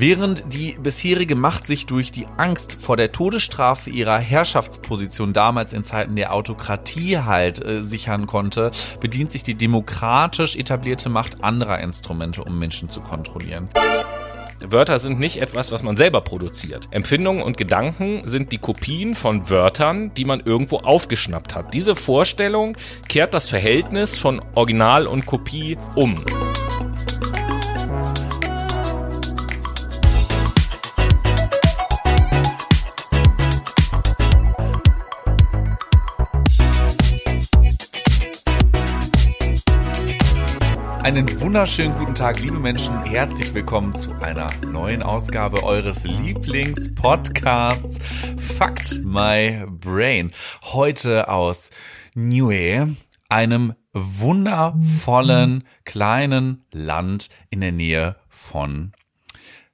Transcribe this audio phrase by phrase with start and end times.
[0.00, 5.82] Während die bisherige Macht sich durch die Angst vor der Todesstrafe ihrer Herrschaftsposition damals in
[5.82, 12.44] Zeiten der Autokratie halt äh, sichern konnte, bedient sich die demokratisch etablierte Macht anderer Instrumente,
[12.44, 13.68] um Menschen zu kontrollieren.
[14.60, 16.86] Wörter sind nicht etwas, was man selber produziert.
[16.92, 21.74] Empfindungen und Gedanken sind die Kopien von Wörtern, die man irgendwo aufgeschnappt hat.
[21.74, 22.76] Diese Vorstellung
[23.08, 26.24] kehrt das Verhältnis von Original und Kopie um.
[41.18, 43.02] Einen wunderschönen guten Tag, liebe Menschen.
[43.02, 47.98] Herzlich willkommen zu einer neuen Ausgabe eures Lieblingspodcasts
[48.38, 50.30] Fact My Brain.
[50.62, 51.72] Heute aus
[52.14, 52.94] Niue,
[53.28, 58.92] einem wundervollen kleinen Land in der Nähe von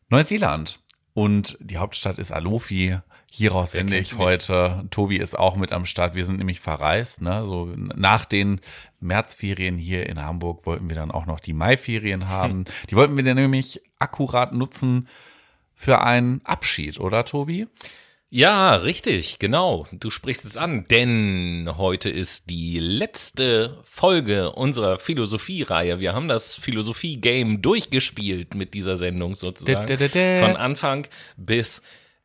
[0.09, 0.81] Neuseeland.
[1.13, 2.97] Und die Hauptstadt ist Alofi.
[3.31, 4.87] Hieraus sende ich heute.
[4.91, 6.15] Tobi ist auch mit am Start.
[6.15, 7.21] Wir sind nämlich verreist.
[7.21, 7.45] Ne?
[7.45, 8.61] So nach den
[9.05, 12.53] Märzferien hier in Hamburg wollten wir dann auch noch die Maiferien haben.
[12.53, 12.65] Hm.
[12.91, 15.09] Die wollten wir dann nämlich akkurat nutzen
[15.75, 17.67] für einen Abschied, oder Tobi?
[18.31, 19.87] Ja, richtig, genau.
[19.93, 26.01] Du sprichst es an, denn heute ist die letzte Folge unserer Philosophie-Reihe.
[26.01, 29.87] Wir haben das Philosophie-Game durchgespielt mit dieser Sendung sozusagen.
[29.87, 31.81] Von Anfang bis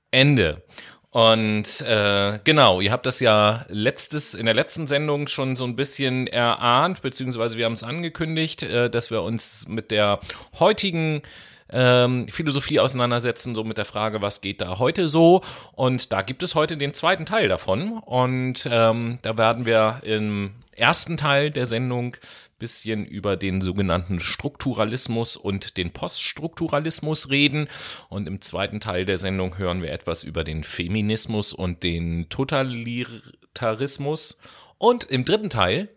[0.09, 0.63] Ende.
[1.11, 5.75] Und äh, genau, ihr habt das ja letztes in der letzten Sendung schon so ein
[5.75, 10.19] bisschen erahnt, beziehungsweise wir haben es angekündigt, äh, dass wir uns mit der
[10.59, 11.23] heutigen
[11.71, 15.41] ähm, Philosophie auseinandersetzen, so mit der Frage, was geht da heute so?
[15.73, 17.93] Und da gibt es heute den zweiten Teil davon.
[17.99, 22.15] Und ähm, da werden wir im ersten Teil der Sendung
[22.59, 27.67] bisschen über den sogenannten Strukturalismus und den Poststrukturalismus reden.
[28.09, 34.37] Und im zweiten Teil der Sendung hören wir etwas über den Feminismus und den Totalitarismus.
[34.77, 35.89] Und im dritten Teil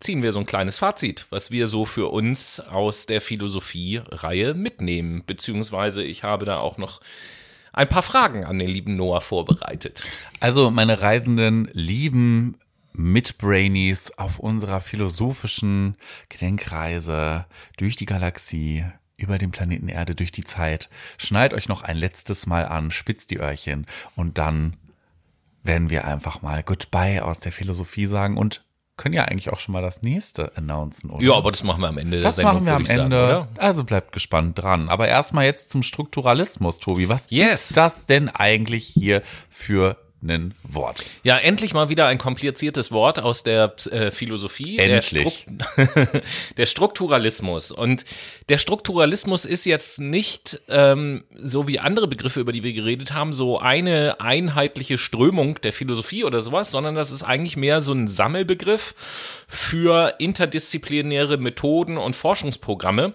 [0.00, 5.22] ziehen wir so ein kleines Fazit, was wir so für uns aus der Philosophie-Reihe mitnehmen.
[5.26, 7.00] Beziehungsweise ich habe da auch noch
[7.72, 10.02] ein paar Fragen an den lieben Noah vorbereitet.
[10.40, 12.56] Also meine Reisenden lieben
[12.94, 15.96] mit Brainies auf unserer philosophischen
[16.28, 17.44] Gedenkreise
[17.76, 18.84] durch die Galaxie,
[19.16, 20.88] über den Planeten Erde, durch die Zeit.
[21.18, 24.76] Schneid euch noch ein letztes Mal an, spitzt die Öhrchen und dann
[25.62, 28.64] werden wir einfach mal Goodbye aus der Philosophie sagen und
[28.96, 31.24] können ja eigentlich auch schon mal das nächste announcen, oder?
[31.24, 32.64] Ja, aber das machen wir am Ende das der Sendung.
[32.64, 33.28] Machen wir am Ende.
[33.28, 34.88] Sagen, also bleibt gespannt dran.
[34.88, 37.08] Aber erstmal jetzt zum Strukturalismus, Tobi.
[37.08, 37.70] Was yes.
[37.70, 41.04] ist das denn eigentlich hier für ein Wort.
[41.22, 44.78] Ja, endlich mal wieder ein kompliziertes Wort aus der äh, Philosophie.
[44.78, 45.46] Endlich.
[45.46, 46.20] Der, Stru
[46.56, 47.70] der, Strukturalismus.
[47.70, 48.04] Und
[48.48, 53.32] der Strukturalismus ist jetzt nicht ähm, so wie andere Begriffe, über die wir geredet haben,
[53.32, 58.08] so eine einheitliche Strömung der Philosophie oder sowas, sondern das ist eigentlich mehr so ein
[58.08, 58.94] Sammelbegriff
[59.46, 63.12] für interdisziplinäre Methoden und Forschungsprogramme,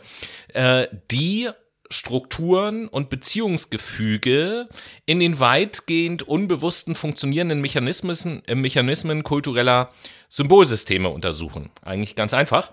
[0.53, 1.49] äh, die
[1.91, 4.67] Strukturen und Beziehungsgefüge
[5.07, 9.89] in den weitgehend unbewussten funktionierenden Mechanismen, äh, Mechanismen kultureller
[10.27, 11.72] Symbolsysteme untersuchen.
[11.83, 12.72] Eigentlich ganz einfach.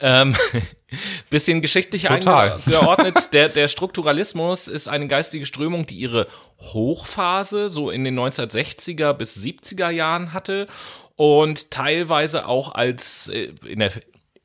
[0.00, 0.34] Ähm,
[1.30, 2.58] bisschen geschichtlich Total.
[2.66, 3.28] geordnet.
[3.32, 6.26] Der, der Strukturalismus ist eine geistige Strömung, die ihre
[6.58, 10.66] Hochphase so in den 1960er bis 70er Jahren hatte
[11.14, 13.92] und teilweise auch als äh, in der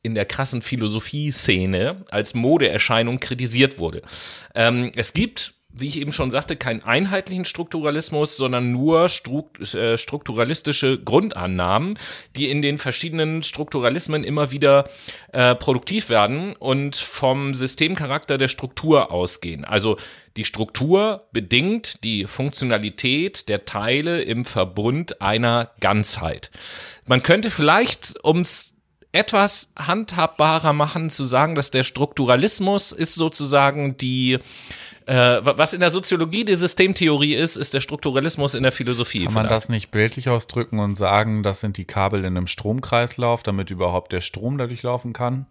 [0.04, 4.02] in der krassen Philosophie-Szene als Modeerscheinung kritisiert wurde.
[4.56, 11.00] Ähm, es gibt wie ich eben schon sagte, keinen einheitlichen Strukturalismus, sondern nur äh, strukturalistische
[11.00, 11.98] Grundannahmen,
[12.36, 14.90] die in den verschiedenen Strukturalismen immer wieder
[15.32, 19.64] äh, produktiv werden und vom Systemcharakter der Struktur ausgehen.
[19.64, 19.98] Also
[20.38, 26.52] die Struktur bedingt die Funktionalität der Teile im Verbund einer Ganzheit.
[27.06, 28.81] Man könnte vielleicht, ums
[29.12, 34.40] etwas handhabbarer machen, zu sagen, dass der Strukturalismus ist sozusagen die
[35.08, 39.26] äh, was in der Soziologie die Systemtheorie ist, ist der Strukturalismus in der Philosophie.
[39.26, 39.64] Kann man vielleicht.
[39.64, 44.12] das nicht bildlich ausdrücken und sagen, das sind die Kabel in einem Stromkreislauf, damit überhaupt
[44.12, 45.48] der Strom dadurch laufen kann?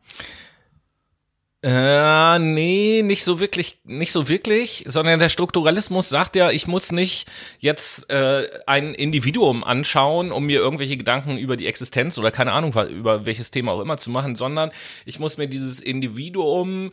[1.63, 6.91] Äh, nee, nicht so wirklich, nicht so wirklich, sondern der Strukturalismus sagt ja, ich muss
[6.91, 7.27] nicht
[7.59, 12.73] jetzt äh, ein Individuum anschauen, um mir irgendwelche Gedanken über die Existenz oder keine Ahnung,
[12.89, 14.71] über welches Thema auch immer zu machen, sondern
[15.05, 16.93] ich muss mir dieses Individuum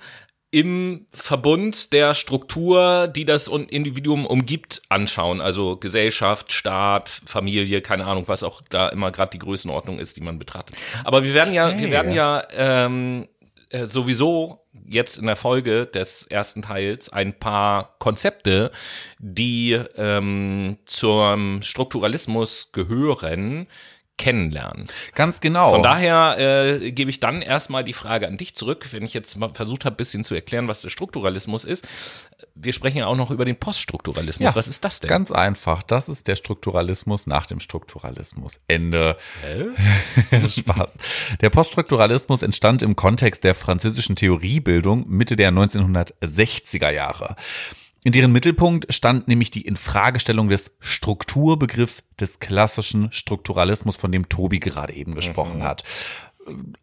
[0.49, 5.41] im Verbund der Struktur, die das Individuum umgibt, anschauen.
[5.41, 10.21] Also Gesellschaft, Staat, Familie, keine Ahnung, was auch da immer gerade die Größenordnung ist, die
[10.21, 10.77] man betrachtet.
[11.03, 13.27] Aber wir werden ja, wir werden ja ähm,
[13.69, 18.71] äh, sowieso jetzt in der Folge des ersten Teils ein paar Konzepte,
[19.19, 23.67] die ähm, zum Strukturalismus gehören,
[24.17, 24.85] kennenlernen.
[25.13, 25.71] Ganz genau.
[25.71, 29.37] Von daher äh, gebe ich dann erstmal die Frage an dich zurück, wenn ich jetzt
[29.37, 31.87] mal versucht habe, bisschen zu erklären, was der Strukturalismus ist.
[32.55, 34.51] Wir sprechen ja auch noch über den Poststrukturalismus.
[34.51, 35.07] Ja, was ist das denn?
[35.09, 35.83] Ganz einfach.
[35.83, 38.59] Das ist der Strukturalismus nach dem Strukturalismus.
[38.67, 39.17] Ende.
[40.47, 40.97] Spaß.
[41.41, 47.35] Der Poststrukturalismus entstand im Kontext der französischen Theoriebildung Mitte der 1960er Jahre.
[48.07, 54.61] In deren Mittelpunkt stand nämlich die Infragestellung des Strukturbegriffs des klassischen Strukturalismus, von dem Tobi
[54.61, 55.83] gerade eben gesprochen hat.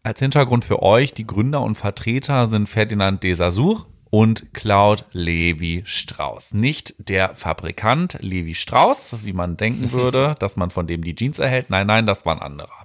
[0.03, 5.83] Als Hintergrund für euch, die Gründer und Vertreter sind Ferdinand de Saussure und Claude Levi
[5.85, 6.55] Strauss.
[6.55, 11.41] Nicht der Fabrikant Levi Strauss, wie man denken würde, dass man von dem die Jeans
[11.41, 11.69] erhält.
[11.69, 12.85] Nein, nein, das war ein anderer.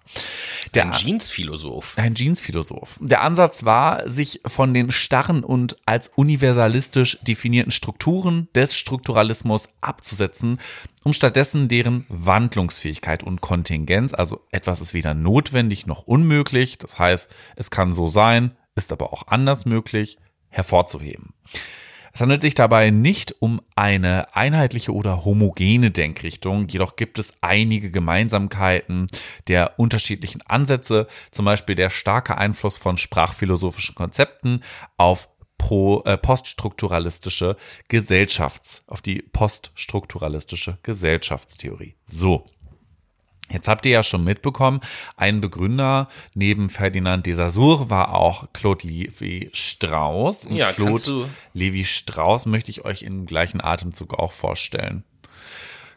[0.73, 1.93] Der ein Jeans-Philosoph.
[1.99, 2.97] Ein Jeans-Philosoph.
[2.99, 10.57] Der Ansatz war, sich von den starren und als universalistisch definierten Strukturen des Strukturalismus abzusetzen,
[11.03, 17.29] um stattdessen deren Wandlungsfähigkeit und Kontingenz, also etwas ist weder notwendig noch unmöglich, das heißt,
[17.55, 20.17] es kann so sein, ist aber auch anders möglich,
[20.49, 21.33] hervorzuheben.
[22.13, 27.91] Es handelt sich dabei nicht um eine einheitliche oder homogene Denkrichtung, jedoch gibt es einige
[27.91, 29.07] Gemeinsamkeiten
[29.47, 34.63] der unterschiedlichen Ansätze, zum Beispiel der starke Einfluss von sprachphilosophischen Konzepten
[34.97, 37.55] auf pro, äh, poststrukturalistische
[37.87, 41.95] Gesellschafts, auf die poststrukturalistische Gesellschaftstheorie.
[42.07, 42.45] So.
[43.51, 44.79] Jetzt habt ihr ja schon mitbekommen,
[45.17, 50.45] ein Begründer neben Ferdinand de Saussure war auch Claude Levi Strauss.
[50.45, 55.03] Und Ja, Claude Levi Strauss möchte ich euch im gleichen Atemzug auch vorstellen.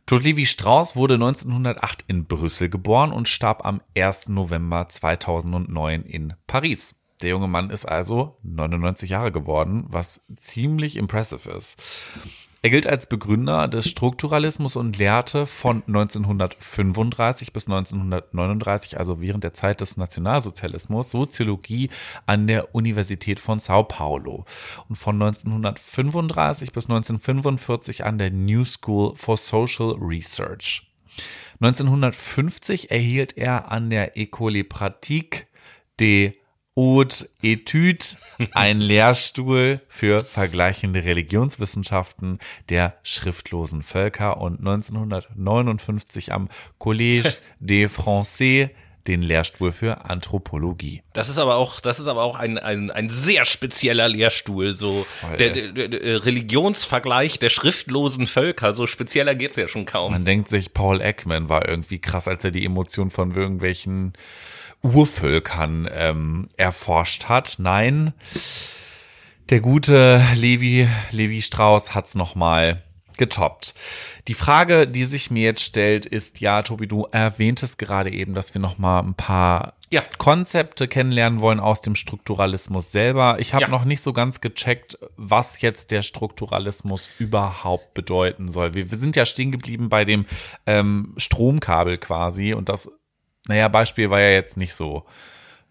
[0.06, 4.28] Claude Levi Strauss wurde 1908 in Brüssel geboren und starb am 1.
[4.28, 6.94] November 2009 in Paris.
[7.22, 11.80] Der junge Mann ist also 99 Jahre geworden, was ziemlich impressive ist.
[12.64, 19.52] Er gilt als Begründer des Strukturalismus und lehrte von 1935 bis 1939, also während der
[19.52, 21.90] Zeit des Nationalsozialismus, Soziologie
[22.24, 24.44] an der Universität von Sao Paulo
[24.88, 30.88] und von 1935 bis 1945 an der New School for Social Research.
[31.60, 35.48] 1950 erhielt er an der École Pratique
[35.98, 36.34] des
[36.74, 38.04] Haute Etude
[38.52, 42.38] einen Lehrstuhl für vergleichende Religionswissenschaften
[42.70, 46.48] der schriftlosen Völker und 1959 am
[46.80, 48.70] Collège des Français
[49.06, 51.02] den Lehrstuhl für Anthropologie.
[51.12, 55.04] Das ist aber auch, das ist aber auch ein, ein, ein sehr spezieller Lehrstuhl, so
[55.20, 55.36] Voll.
[55.36, 60.12] der, der, der, Religionsvergleich der schriftlosen Völker, so spezieller geht's ja schon kaum.
[60.12, 64.12] Man denkt sich, Paul Ekman war irgendwie krass, als er die Emotion von irgendwelchen
[64.82, 67.56] Urvölkern ähm, erforscht hat.
[67.58, 68.12] Nein,
[69.50, 72.82] der gute Levi, Levi Strauss hat's noch mal
[73.18, 73.74] getoppt.
[74.28, 78.54] Die Frage, die sich mir jetzt stellt, ist, ja, Tobi, du erwähntest gerade eben, dass
[78.54, 80.02] wir noch mal ein paar Ja.
[80.16, 83.36] Konzepte kennenlernen wollen aus dem Strukturalismus selber.
[83.40, 83.68] Ich habe Ja.
[83.68, 88.72] noch nicht so ganz gecheckt, was jetzt der Strukturalismus überhaupt bedeuten soll.
[88.74, 90.24] Wir, wir sind ja stehen geblieben bei dem
[90.66, 92.90] ähm, Stromkabel quasi und das,
[93.48, 95.04] naja, Beispiel war ja jetzt nicht so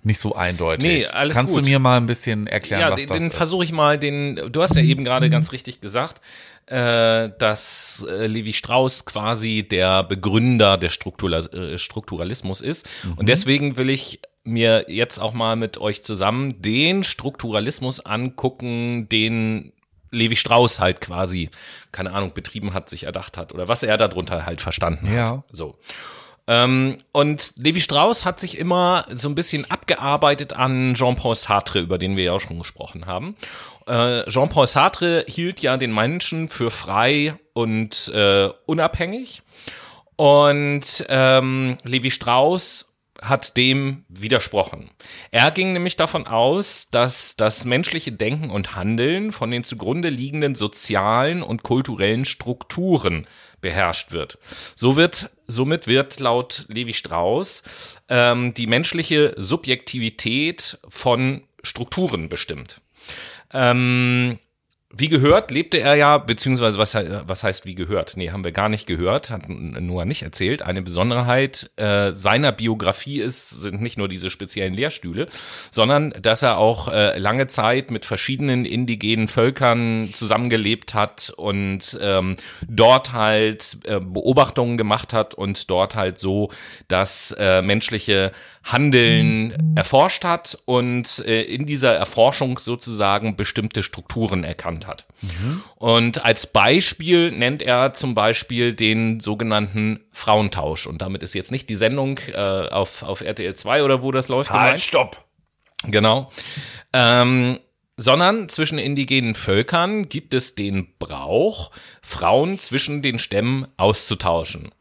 [0.03, 0.89] nicht so eindeutig.
[0.89, 1.63] Nee, alles Kannst gut.
[1.63, 3.35] du mir mal ein bisschen erklären, ja, was den, das den ist?
[3.35, 6.21] versuche ich mal, den, du hast ja eben gerade ganz richtig gesagt,
[6.65, 12.89] äh, dass äh, Levi Strauss quasi der Begründer des Struktura äh, Strukturalismus ist.
[13.15, 19.71] Und deswegen will ich mir jetzt auch mal mit euch zusammen den Strukturalismus angucken, den
[20.09, 21.49] Levi Strauss halt quasi,
[21.91, 25.29] keine Ahnung, betrieben hat, sich erdacht hat oder was er darunter halt verstanden Ja.
[25.29, 25.43] hat.
[25.51, 25.77] So.
[26.47, 31.97] Ähm, und Levi Strauss hat sich immer so ein bisschen abgearbeitet an Jean-Paul Sartre, über
[31.97, 33.35] den wir ja auch schon gesprochen haben.
[33.87, 39.43] Äh, Jean-Paul Sartre hielt ja den Menschen für frei und äh, unabhängig.
[40.15, 44.89] Und ähm, Levi Strauss hat dem widersprochen.
[45.29, 50.55] Er ging nämlich davon aus, dass das menschliche Denken und Handeln von den zugrunde liegenden
[50.55, 53.27] sozialen und kulturellen Strukturen
[53.61, 54.37] beherrscht wird.
[54.75, 57.63] So wird, somit wird laut Levi Strauss
[58.09, 62.81] ähm, die menschliche Subjektivität von Strukturen bestimmt.
[63.53, 64.39] Ähm,
[64.93, 68.17] wie gehört, lebte er ja, beziehungsweise was, was heißt wie gehört?
[68.17, 70.61] Nee, haben wir gar nicht gehört, hat Noah nicht erzählt.
[70.61, 75.27] Eine Besonderheit äh, seiner Biografie ist, sind nicht nur diese speziellen Lehrstühle,
[75.69, 82.35] sondern dass er auch äh, lange Zeit mit verschiedenen indigenen Völkern zusammengelebt hat und ähm,
[82.67, 86.49] dort halt äh, Beobachtungen gemacht hat und dort halt so
[86.87, 88.31] das äh, menschliche
[88.63, 95.05] Handeln erforscht hat und äh, in dieser Erforschung sozusagen bestimmte Strukturen erkannt hat.
[95.21, 95.63] Mhm.
[95.75, 100.87] Und als Beispiel nennt er zum Beispiel den sogenannten Frauentausch.
[100.87, 104.27] Und damit ist jetzt nicht die Sendung äh, auf, auf RTL 2 oder wo das
[104.27, 104.51] läuft.
[104.51, 105.23] Halt, stopp!
[105.83, 106.29] Genau.
[106.93, 107.59] Ähm,
[107.97, 111.71] sondern zwischen indigenen Völkern gibt es den Brauch,
[112.01, 114.71] Frauen zwischen den Stämmen auszutauschen.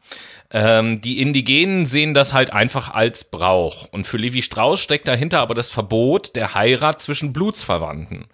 [0.49, 3.87] Ähm, die Indigenen sehen das halt einfach als Brauch.
[3.91, 8.25] Und für Levi Strauss steckt dahinter aber das Verbot der Heirat zwischen Blutsverwandten.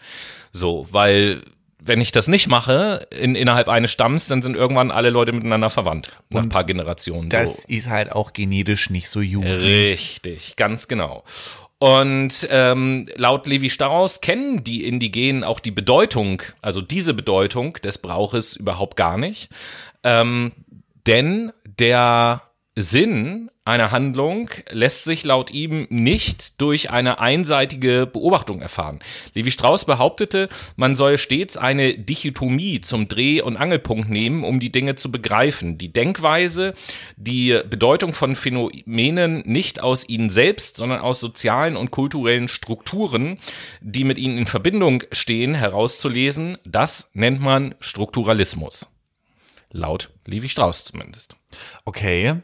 [0.51, 1.43] So, weil
[1.87, 5.69] wenn ich das nicht mache in, innerhalb eines Stamms, dann sind irgendwann alle Leute miteinander
[5.69, 6.11] verwandt.
[6.29, 7.29] Nach ein paar Generationen.
[7.29, 7.67] Das so.
[7.67, 9.45] ist halt auch genetisch nicht so gut.
[9.45, 11.23] Richtig, ganz genau.
[11.79, 17.99] Und ähm, laut Levi Strauss kennen die Indigenen auch die Bedeutung, also diese Bedeutung des
[17.99, 19.49] Brauches überhaupt gar nicht.
[20.03, 20.53] Ähm,
[21.05, 22.41] denn der
[22.75, 28.99] Sinn einer Handlung lässt sich laut ihm nicht durch eine einseitige Beobachtung erfahren.
[29.33, 34.71] Levi Strauss behauptete, man soll stets eine Dichotomie zum Dreh- und Angelpunkt nehmen, um die
[34.71, 35.77] Dinge zu begreifen.
[35.77, 36.73] Die Denkweise,
[37.17, 43.37] die Bedeutung von Phänomenen nicht aus ihnen selbst, sondern aus sozialen und kulturellen Strukturen,
[43.81, 48.87] die mit ihnen in Verbindung stehen, herauszulesen, das nennt man Strukturalismus.
[49.71, 51.35] Laut Levi Strauss zumindest.
[51.83, 52.35] Okay.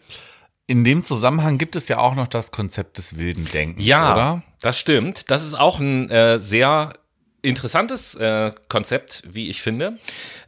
[0.66, 4.44] In dem Zusammenhang gibt es ja auch noch das Konzept des wilden Denkens, ja, oder?
[4.62, 5.30] das stimmt.
[5.30, 6.94] Das ist auch ein äh, sehr
[7.42, 10.00] interessantes äh, Konzept, wie ich finde.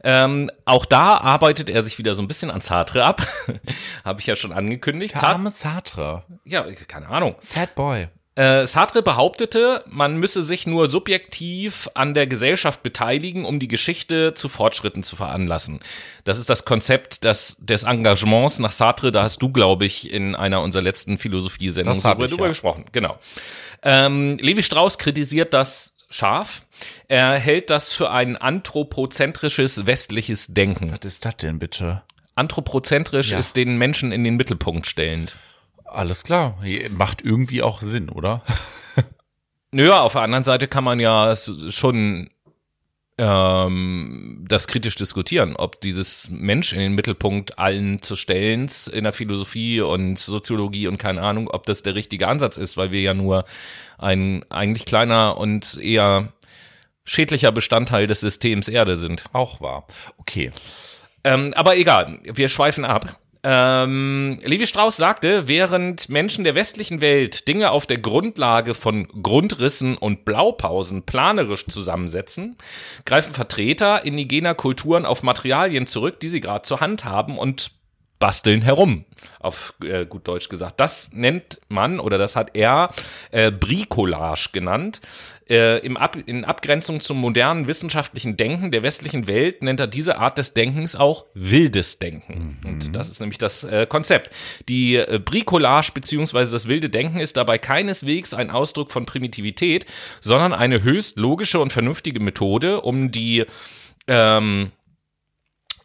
[0.02, 3.26] Ähm, auch da arbeitet er sich wieder so ein bisschen an Sartre ab.
[4.04, 5.14] Habe ich ja schon angekündigt.
[5.14, 6.24] Der arme Sartre.
[6.44, 7.36] Ja, keine Ahnung.
[7.40, 8.08] Sad Boy.
[8.36, 14.34] Äh, Sartre behauptete, man müsse sich nur subjektiv an der Gesellschaft beteiligen, um die Geschichte
[14.34, 15.80] zu Fortschritten zu veranlassen.
[16.24, 19.10] Das ist das Konzept des, des Engagements nach Sartre.
[19.10, 22.48] Da hast du, glaube ich, in einer unserer letzten Philosophie-Sendungen darüber, ja.
[22.48, 22.84] gesprochen.
[22.92, 23.18] Genau.
[23.82, 26.60] Ähm, Levi Strauss kritisiert das scharf.
[27.08, 30.92] Er hält das für ein anthropozentrisches westliches Denken.
[30.92, 32.02] Was ist das denn bitte?
[32.34, 33.38] Anthropozentrisch ja.
[33.38, 35.32] ist den Menschen in den Mittelpunkt stellend.
[35.96, 36.58] Alles klar.
[36.90, 38.42] Macht irgendwie auch Sinn, oder?
[39.72, 42.30] Naja, auf der anderen Seite kann man ja schon
[43.18, 49.12] ähm, das kritisch diskutieren, ob dieses Mensch in den Mittelpunkt allen zu stellen in der
[49.12, 53.14] Philosophie und Soziologie und keine Ahnung, ob das der richtige Ansatz ist, weil wir ja
[53.14, 53.44] nur
[53.98, 56.32] ein eigentlich kleiner und eher
[57.04, 59.24] schädlicher Bestandteil des Systems Erde sind.
[59.32, 59.86] Auch wahr.
[60.18, 60.52] Okay.
[61.24, 63.18] Ähm, aber egal, wir schweifen ab.
[63.48, 69.96] Ähm, Levi Strauss sagte, während Menschen der westlichen Welt Dinge auf der Grundlage von Grundrissen
[69.96, 72.56] und Blaupausen planerisch zusammensetzen,
[73.04, 77.70] greifen Vertreter indigener Kulturen auf Materialien zurück, die sie gerade zur Hand haben und
[78.18, 79.04] basteln herum,
[79.40, 80.80] auf äh, gut Deutsch gesagt.
[80.80, 82.90] Das nennt man oder das hat er
[83.30, 85.00] äh, Bricolage genannt.
[85.48, 90.18] Äh, im Ab in Abgrenzung zum modernen wissenschaftlichen Denken der westlichen Welt nennt er diese
[90.18, 92.58] Art des Denkens auch wildes Denken.
[92.62, 92.68] Mhm.
[92.68, 94.30] Und das ist nämlich das äh, Konzept.
[94.68, 99.86] Die äh, Bricolage beziehungsweise das wilde Denken ist dabei keineswegs ein Ausdruck von Primitivität,
[100.20, 103.44] sondern eine höchst logische und vernünftige Methode, um die
[104.08, 104.85] ähm, äh,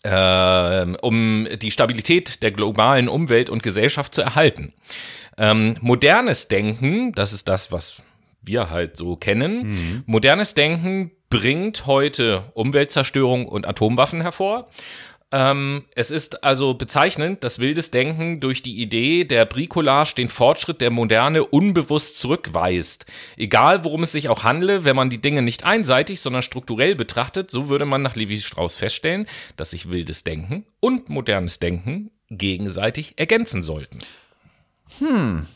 [0.03, 4.73] um die Stabilität der globalen Umwelt und Gesellschaft zu erhalten.
[5.37, 8.03] Ähm, modernes Denken, das ist das, was
[8.41, 9.67] wir halt so kennen.
[9.67, 10.03] Mhm.
[10.05, 14.65] Modernes Denken bringt heute Umweltzerstörung und Atomwaffen hervor.
[15.33, 20.81] Ähm, es ist also bezeichnend, dass wildes Denken durch die Idee der Bricolage den Fortschritt
[20.81, 23.05] der Moderne unbewusst zurückweist.
[23.37, 27.49] Egal, worum es sich auch handle, wenn man die Dinge nicht einseitig, sondern strukturell betrachtet,
[27.49, 33.17] so würde man nach Levi Strauss feststellen, dass sich wildes Denken und modernes Denken gegenseitig
[33.17, 33.99] ergänzen sollten.
[34.99, 35.47] Hm.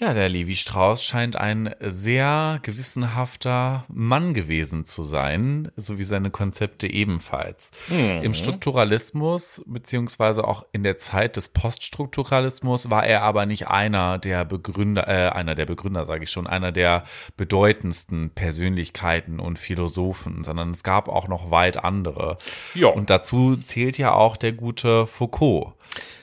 [0.00, 6.30] Ja, der Levi Strauss scheint ein sehr gewissenhafter Mann gewesen zu sein, so wie seine
[6.30, 7.72] Konzepte ebenfalls.
[7.88, 8.22] Mhm.
[8.22, 14.44] Im Strukturalismus, beziehungsweise auch in der Zeit des Poststrukturalismus, war er aber nicht einer der
[14.44, 17.02] Begründer, äh, einer der Begründer, sage ich schon, einer der
[17.36, 22.38] bedeutendsten Persönlichkeiten und Philosophen, sondern es gab auch noch weit andere.
[22.74, 22.86] Ja.
[22.86, 25.72] Und dazu zählt ja auch der gute Foucault.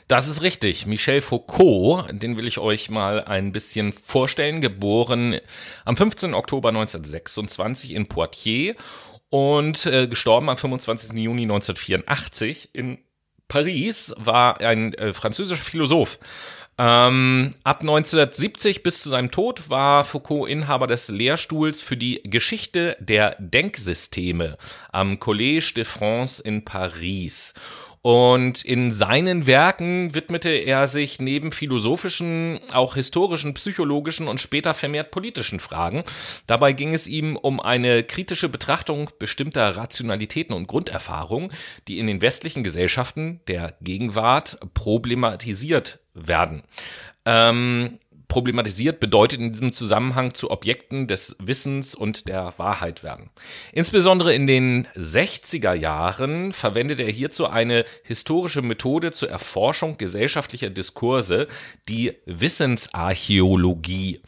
[0.07, 0.85] Das ist richtig.
[0.85, 5.39] Michel Foucault, den will ich euch mal ein bisschen vorstellen, geboren
[5.83, 6.35] am 15.
[6.35, 8.75] Oktober 1926 in Poitiers
[9.29, 11.17] Und äh, gestorben am 25.
[11.17, 12.99] Juni 1984 in
[13.47, 16.19] Paris war ein äh, französischer Philosoph.
[16.77, 22.97] Ähm, ab 1970 bis zu seinem Tod war Foucault Inhaber des Lehrstuhls für die Geschichte
[22.99, 24.57] der Denksysteme
[24.91, 27.53] am Collège de France in Paris.
[28.05, 35.09] Und in seinen Werken widmete er sich neben philosophischen, auch historischen, psychologischen und später vermehrt
[35.09, 36.03] politischen Fragen.
[36.45, 41.51] Dabei ging es ihm um eine kritische Betrachtung bestimmter Rationalitäten und Grunderfahrungen,
[41.87, 46.61] die in den westlichen Gesellschaften der Gegenwart problematisiert werden.
[47.25, 47.97] Ähm,
[48.35, 53.29] problematisiert, bedeutet in diesem Zusammenhang zu Objekten des Wissens und der Wahrheit werden.
[53.71, 61.47] Insbesondere in den 60er Jahren verwendet er hierzu eine historische Methode zur Erforschung gesellschaftlicher Diskurse,
[61.87, 64.19] die Wissensarchäologie.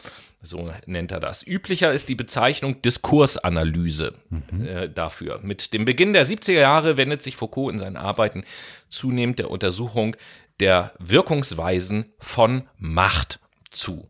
[0.41, 1.45] So nennt er das.
[1.45, 4.65] Üblicher ist die Bezeichnung Diskursanalyse mhm.
[4.65, 5.41] äh, dafür.
[5.43, 8.45] Mit dem Beginn der 70er Jahre wendet sich Foucault in seinen Arbeiten
[8.87, 10.15] zunehmend der Untersuchung
[10.61, 14.09] der Wirkungsweisen von Macht zu.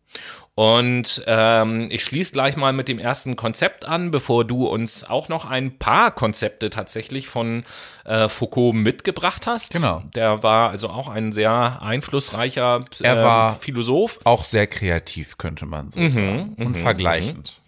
[0.55, 5.29] Und ähm, ich schließe gleich mal mit dem ersten Konzept an, bevor du uns auch
[5.29, 7.63] noch ein paar Konzepte tatsächlich von
[8.05, 9.73] äh, Foucault mitgebracht hast.
[9.73, 10.01] Genau.
[10.15, 14.19] Der war also auch ein sehr einflussreicher äh, er war Philosoph.
[14.23, 16.55] Auch sehr kreativ, könnte man so mhm, sagen.
[16.57, 17.59] Und mhm, vergleichend.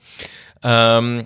[0.63, 0.69] Mhm.
[0.71, 1.25] Ähm,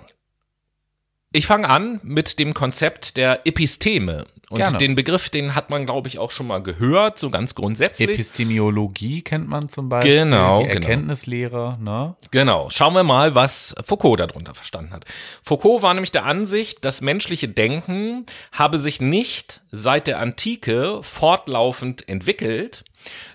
[1.32, 4.26] ich fange an mit dem Konzept der Episteme.
[4.50, 4.78] Und Gerne.
[4.78, 8.10] den Begriff, den hat man, glaube ich, auch schon mal gehört, so ganz grundsätzlich.
[8.10, 10.18] Epistemiologie kennt man zum Beispiel.
[10.18, 10.58] Genau.
[10.58, 10.74] Die genau.
[10.74, 12.14] Erkenntnislehre, ne?
[12.30, 12.68] Genau.
[12.70, 15.06] Schauen wir mal, was Foucault darunter verstanden hat.
[15.42, 22.08] Foucault war nämlich der Ansicht, das menschliche Denken habe sich nicht seit der Antike fortlaufend
[22.08, 22.84] entwickelt,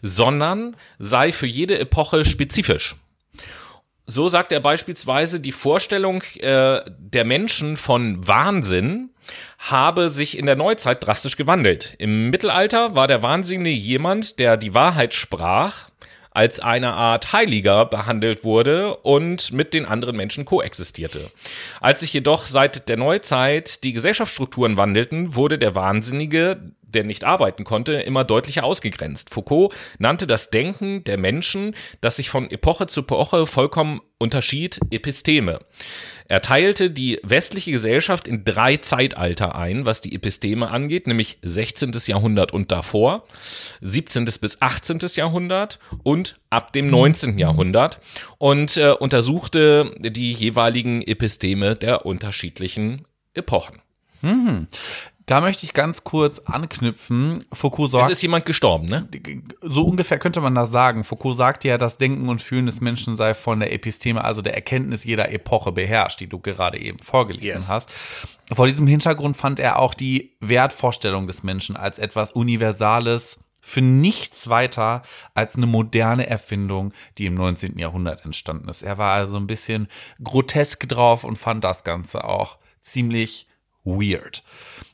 [0.01, 2.95] sondern sei für jede Epoche spezifisch.
[4.09, 9.11] So sagt er beispielsweise, die Vorstellung äh, der Menschen von Wahnsinn
[9.59, 11.93] habe sich in der Neuzeit drastisch gewandelt.
[11.99, 15.89] Im Mittelalter war der Wahnsinnige jemand, der die Wahrheit sprach,
[16.31, 21.29] als eine Art Heiliger behandelt wurde und mit den anderen Menschen koexistierte.
[21.79, 27.63] Als sich jedoch seit der Neuzeit die Gesellschaftsstrukturen wandelten, wurde der Wahnsinnige der nicht arbeiten
[27.63, 29.33] konnte, immer deutlicher ausgegrenzt.
[29.33, 35.59] Foucault nannte das Denken der Menschen, das sich von Epoche zu Epoche vollkommen unterschied, Episteme.
[36.27, 41.91] Er teilte die westliche Gesellschaft in drei Zeitalter ein, was die Episteme angeht, nämlich 16.
[42.05, 43.23] Jahrhundert und davor,
[43.81, 44.25] 17.
[44.25, 44.99] bis 18.
[45.15, 47.39] Jahrhundert und ab dem 19.
[47.39, 47.99] Jahrhundert
[48.37, 53.81] und äh, untersuchte die jeweiligen Episteme der unterschiedlichen Epochen.
[54.21, 54.67] Mhm.
[55.29, 57.45] Da möchte ich ganz kurz anknüpfen.
[57.53, 58.05] Foucault sagt.
[58.05, 59.07] Es ist jemand gestorben, ne?
[59.61, 61.03] So ungefähr könnte man das sagen.
[61.03, 64.55] Foucault sagt ja, das Denken und Fühlen des Menschen sei von der Episteme, also der
[64.55, 67.69] Erkenntnis jeder Epoche beherrscht, die du gerade eben vorgelesen yes.
[67.69, 67.91] hast.
[68.51, 74.49] Vor diesem Hintergrund fand er auch die Wertvorstellung des Menschen als etwas Universales, für nichts
[74.49, 75.03] weiter
[75.35, 77.77] als eine moderne Erfindung, die im 19.
[77.77, 78.81] Jahrhundert entstanden ist.
[78.81, 79.89] Er war also ein bisschen
[80.23, 83.48] grotesk drauf und fand das Ganze auch ziemlich
[83.97, 84.43] weird.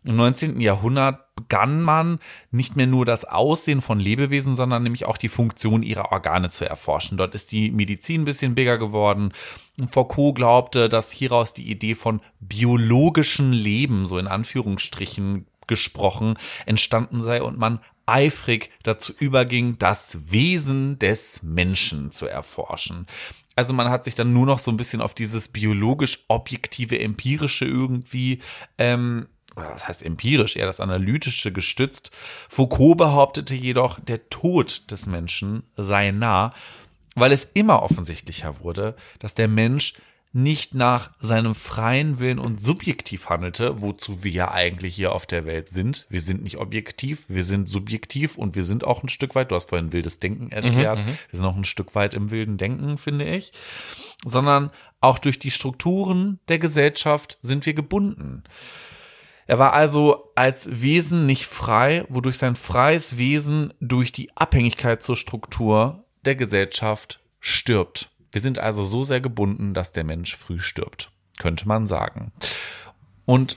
[0.06, 0.62] Im 19.
[0.62, 2.20] Jahrhundert begann man
[2.52, 6.68] nicht mehr nur das Aussehen von Lebewesen, sondern nämlich auch die Funktion ihrer Organe zu
[6.68, 7.18] erforschen.
[7.18, 9.34] Dort ist die Medizin ein bisschen bigger geworden.
[9.92, 17.42] Foucault glaubte, dass hieraus die Idee von biologischem Leben, so in Anführungsstrichen gesprochen, entstanden sei
[17.42, 23.08] und man eifrig dazu überging, das Wesen des Menschen zu erforschen.
[23.56, 27.66] Also man hat sich dann nur noch so ein bisschen auf dieses biologisch objektive, empirische
[27.66, 28.40] irgendwie
[28.78, 32.12] ähm, oder was heißt empirisch, eher das Analytische gestützt.
[32.50, 36.54] Foucault behauptete jedoch, der Tod des Menschen sei nah,
[37.16, 39.94] weil es immer offensichtlicher wurde, dass der Mensch
[40.36, 45.46] nicht nach seinem freien Willen und subjektiv handelte, wozu wir ja eigentlich hier auf der
[45.46, 46.06] Welt sind.
[46.10, 49.56] Wir sind nicht objektiv, wir sind subjektiv und wir sind auch ein Stück weit, du
[49.56, 51.18] hast vorhin wildes Denken erklärt, mhm, mhm.
[51.30, 53.54] wir sind auch ein Stück weit im wilden Denken, finde ich,
[54.26, 58.44] sondern auch durch die Strukturen der Gesellschaft sind wir gebunden.
[59.48, 65.16] Er war also als Wesen nicht frei, wodurch sein freies Wesen durch die Abhängigkeit zur
[65.16, 68.10] Struktur der Gesellschaft stirbt.
[68.36, 72.34] Wir sind also so sehr gebunden, dass der Mensch früh stirbt, könnte man sagen.
[73.24, 73.56] Und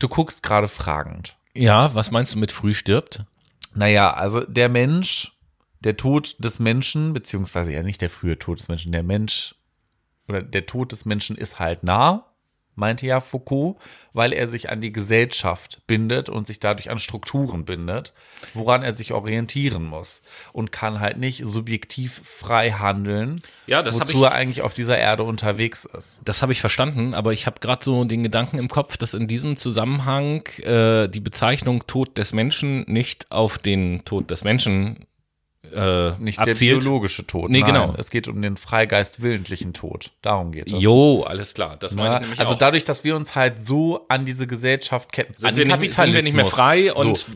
[0.00, 1.36] du guckst gerade fragend.
[1.54, 3.26] Ja, was meinst du mit früh stirbt?
[3.74, 5.38] Naja, also der Mensch,
[5.80, 9.54] der Tod des Menschen, beziehungsweise ja nicht der frühe Tod des Menschen, der Mensch
[10.28, 12.31] oder der Tod des Menschen ist halt nah.
[12.74, 13.76] Meinte ja Foucault,
[14.14, 18.12] weil er sich an die Gesellschaft bindet und sich dadurch an Strukturen bindet,
[18.54, 24.08] woran er sich orientieren muss und kann halt nicht subjektiv frei handeln, Ja, das hab
[24.08, 26.20] wozu ich- er eigentlich auf dieser Erde unterwegs ist.
[26.24, 29.26] Das habe ich verstanden, aber ich habe gerade so den Gedanken im Kopf, dass in
[29.26, 35.06] diesem Zusammenhang äh, die Bezeichnung Tod des Menschen nicht auf den Tod des Menschen
[35.72, 36.80] äh, Nicht der abzielt.
[36.80, 37.50] biologische Tod.
[37.50, 37.94] Nee, nein, genau.
[37.98, 40.10] Es geht um den freigeist-willentlichen Tod.
[40.22, 40.80] Darum geht es.
[40.80, 41.76] Jo, alles klar.
[41.78, 42.58] Das meine Ja, ich nämlich also auch.
[42.58, 46.22] dadurch, dass wir uns halt so an diese Gesellschaft ketten, sind, wir nicht, sind wir
[46.22, 47.32] nicht mehr frei und so,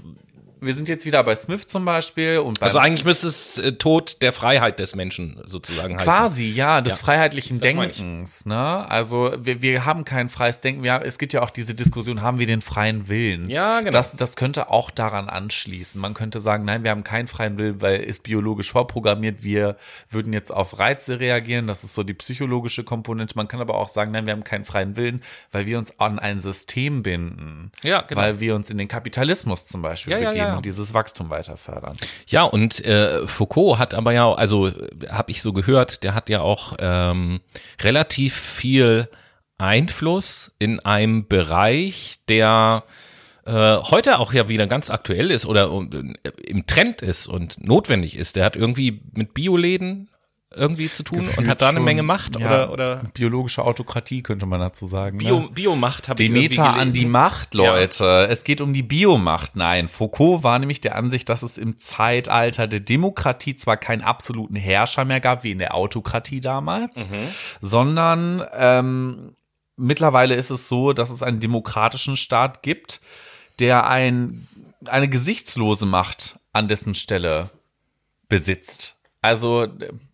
[0.66, 4.20] wir sind jetzt wieder bei Smith zum Beispiel und also eigentlich müsste es äh, Tod
[4.22, 6.04] der Freiheit des Menschen sozusagen heißen.
[6.12, 7.04] Quasi, ja, des Ja.
[7.04, 7.70] freiheitlichen Das.
[7.70, 8.46] Denkens.
[8.46, 8.56] Ne?
[8.90, 10.82] Also wir, wir haben kein freies Denken.
[10.82, 13.48] Wir haben, es gibt ja auch diese Diskussion, haben wir den freien Willen?
[13.48, 13.92] Ja, genau.
[13.92, 16.00] Das, das könnte auch daran anschließen.
[16.00, 19.42] Man könnte sagen, nein, wir haben keinen freien Willen, weil ist biologisch vorprogrammiert.
[19.42, 19.76] Wir
[20.10, 21.66] würden jetzt auf Reize reagieren.
[21.66, 23.36] Das ist so die psychologische Komponente.
[23.36, 26.18] Man kann aber auch sagen, nein, wir haben keinen freien Willen, weil wir uns an
[26.18, 27.70] ein System binden.
[27.82, 28.20] Ja, genau.
[28.20, 30.55] Weil wir uns in den Kapitalismus zum Beispiel ja, begeben ja.
[30.56, 31.96] Und dieses Wachstum weiter fördern.
[32.26, 34.70] Ja, und äh, Foucault hat aber ja, also
[35.08, 37.40] habe ich so gehört, der hat ja auch ähm,
[37.80, 39.08] relativ viel
[39.58, 42.84] Einfluss in einem Bereich, der
[43.46, 48.16] äh, heute auch ja wieder ganz aktuell ist oder äh, im Trend ist und notwendig
[48.16, 48.36] ist.
[48.36, 50.08] Der hat irgendwie mit Bioläden
[50.54, 54.22] irgendwie zu tun und hat da eine schon, Menge Macht ja, oder oder biologische Autokratie
[54.22, 55.18] könnte man dazu sagen.
[55.18, 55.48] Bio, ne?
[55.50, 57.04] Biomacht habe ich Demeter an die.
[57.04, 58.28] Macht, Leute.
[58.30, 59.56] Es geht um die Biomacht.
[59.56, 64.54] Nein, Foucault war nämlich der Ansicht, dass es im Zeitalter der Demokratie zwar keinen absoluten
[64.56, 67.08] Herrscher mehr gab, wie in der Autokratie damals,
[67.60, 69.32] sondern ähm,
[69.76, 73.00] mittlerweile ist es so, dass es einen demokratischen Staat gibt,
[73.58, 74.46] der ein,
[74.86, 77.50] eine gesichtslose Macht an dessen Stelle
[78.28, 79.00] besitzt.
[79.22, 79.66] Also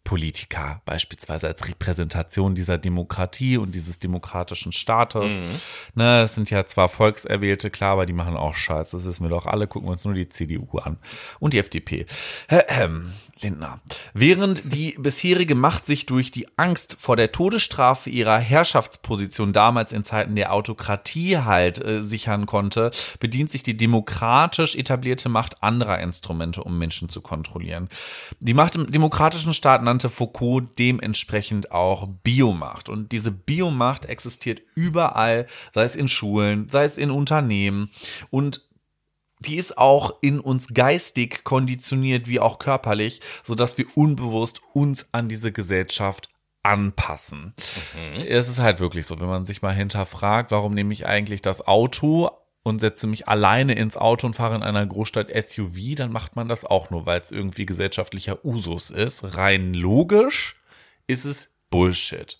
[0.04, 5.32] Politiker beispielsweise als Repräsentation dieser Demokratie und dieses demokratischen Staates.
[5.94, 8.90] Ne, das sind ja zwar Volkserwählte, klar, aber die machen auch Scheiß.
[8.90, 9.66] Das wissen wir doch alle.
[9.66, 10.98] Gucken wir uns nur die CDU an
[11.38, 12.06] und die FDP.
[13.42, 13.80] Lindner.
[14.14, 20.02] Während die bisherige Macht sich durch die Angst vor der Todesstrafe ihrer Herrschaftsposition damals in
[20.02, 26.62] Zeiten der Autokratie halt äh, sichern konnte, bedient sich die demokratisch etablierte Macht anderer Instrumente,
[26.62, 27.88] um Menschen zu kontrollieren.
[28.40, 32.88] Die Macht im demokratischen Staat nannte Foucault dementsprechend auch Biomacht.
[32.88, 37.90] Und diese Biomacht existiert überall, sei es in Schulen, sei es in Unternehmen.
[38.30, 38.62] Und
[39.38, 45.28] die ist auch in uns geistig konditioniert wie auch körperlich, sodass wir unbewusst uns an
[45.28, 46.30] diese Gesellschaft
[46.62, 47.52] anpassen.
[48.26, 51.66] Es ist halt wirklich so, wenn man sich mal hinterfragt, warum nehme ich eigentlich das
[51.66, 52.30] Auto
[52.62, 56.48] und setze mich alleine ins Auto und fahre in einer Großstadt SUV, dann macht man
[56.48, 59.36] das auch nur, weil es irgendwie gesellschaftlicher Usus ist.
[59.36, 60.60] Rein logisch
[61.06, 62.38] ist es Bullshit.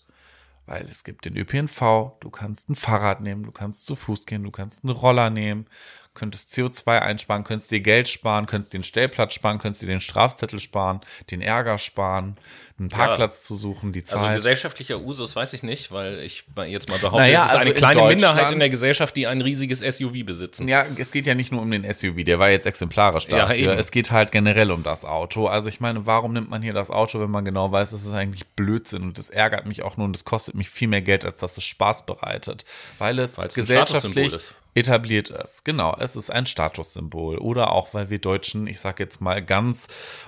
[0.65, 4.43] Weil es gibt den ÖPNV, du kannst ein Fahrrad nehmen, du kannst zu Fuß gehen,
[4.43, 5.67] du kannst einen Roller nehmen,
[6.13, 10.59] könntest CO2 einsparen, könntest dir Geld sparen, könntest den Stellplatz sparen, könntest dir den Strafzettel
[10.59, 12.37] sparen, den Ärger sparen,
[12.79, 14.35] einen Parkplatz zu suchen, die Also Zeit.
[14.35, 17.69] gesellschaftlicher Usus weiß ich nicht, weil ich jetzt mal behaupte, Naja, es ist also eine
[17.69, 20.67] in kleine Minderheit in der Gesellschaft, die ein riesiges SUV besitzen.
[20.67, 23.55] Ja, es geht ja nicht nur um den SUV, der war jetzt exemplarisch Ja, dafür.
[23.55, 23.71] eben.
[23.77, 25.47] es geht halt generell um das Auto.
[25.47, 28.13] Also ich meine, warum nimmt man hier das Auto, wenn man genau weiß, es ist
[28.13, 31.25] eigentlich Blödsinn und es ärgert mich auch nur und es kostet mich viel mehr Geld,
[31.25, 32.65] als dass es Spaß bereitet.
[32.97, 34.55] Weil es Weil es ein Statussymbol gesellschaftlich ist.
[34.73, 35.63] etabliert ist.
[35.63, 37.37] Genau, es ist ein Statussymbol.
[37.37, 39.87] Oder auch, weil wir Deutschen, ich sag jetzt mal ganz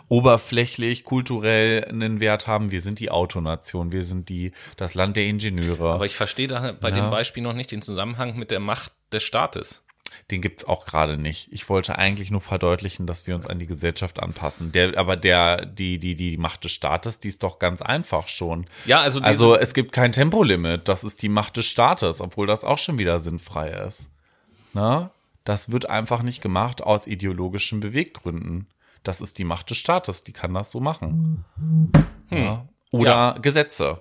[0.10, 2.72] oberflächlich, kulturell einen Wert haben.
[2.72, 5.94] Wir sind die Autonation, wir sind die, das Land der Ingenieure.
[5.94, 6.96] Aber ich verstehe da bei Ja.
[6.96, 9.82] dem Beispiel noch nicht den Zusammenhang mit der Macht des Staates.
[10.32, 11.50] Den gibt's auch gerade nicht.
[11.52, 14.72] Ich wollte eigentlich nur verdeutlichen, dass wir uns an die Gesellschaft anpassen.
[14.72, 18.66] Der, aber der, die, die, die Macht des Staates, die ist doch ganz einfach schon.
[18.86, 20.88] Ja, also Also es gibt kein Tempolimit.
[20.88, 24.10] Das ist die Macht des Staates, obwohl das auch schon wieder sinnfrei ist.
[24.74, 25.12] Na?
[25.44, 28.68] Das wird einfach nicht gemacht aus ideologischen Beweggründen.
[29.06, 31.46] Das ist die Macht des Staates, die kann das so machen.
[32.30, 32.68] Ja.
[32.92, 33.32] Oder Ja.
[33.42, 34.00] Gesetze.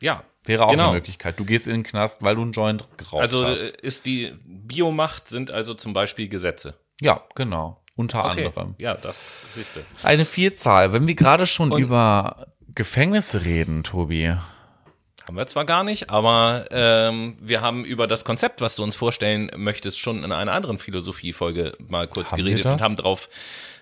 [0.00, 0.22] Ja.
[0.44, 0.84] Wäre auch genau.
[0.84, 1.38] eine Möglichkeit.
[1.38, 3.58] Du gehst in den Knast, weil du einen Joint geraucht Also hast.
[3.60, 6.74] äh, ist die Biomacht sind also zum Beispiel Gesetze.
[7.00, 7.82] Ja, genau.
[7.94, 8.46] Unter Okay.
[8.46, 8.74] anderem.
[8.78, 9.80] Ja, das siehst du.
[10.02, 10.94] Eine Vielzahl.
[10.94, 14.34] Wenn wir gerade schon Und- über Gefängnisse reden, Tobi.
[15.26, 18.96] Haben wir zwar gar nicht, aber ähm, wir haben über das Konzept, was du uns
[18.96, 23.28] vorstellen möchtest, schon in einer anderen Philosophiefolge mal kurz Haben geredet und haben drauf,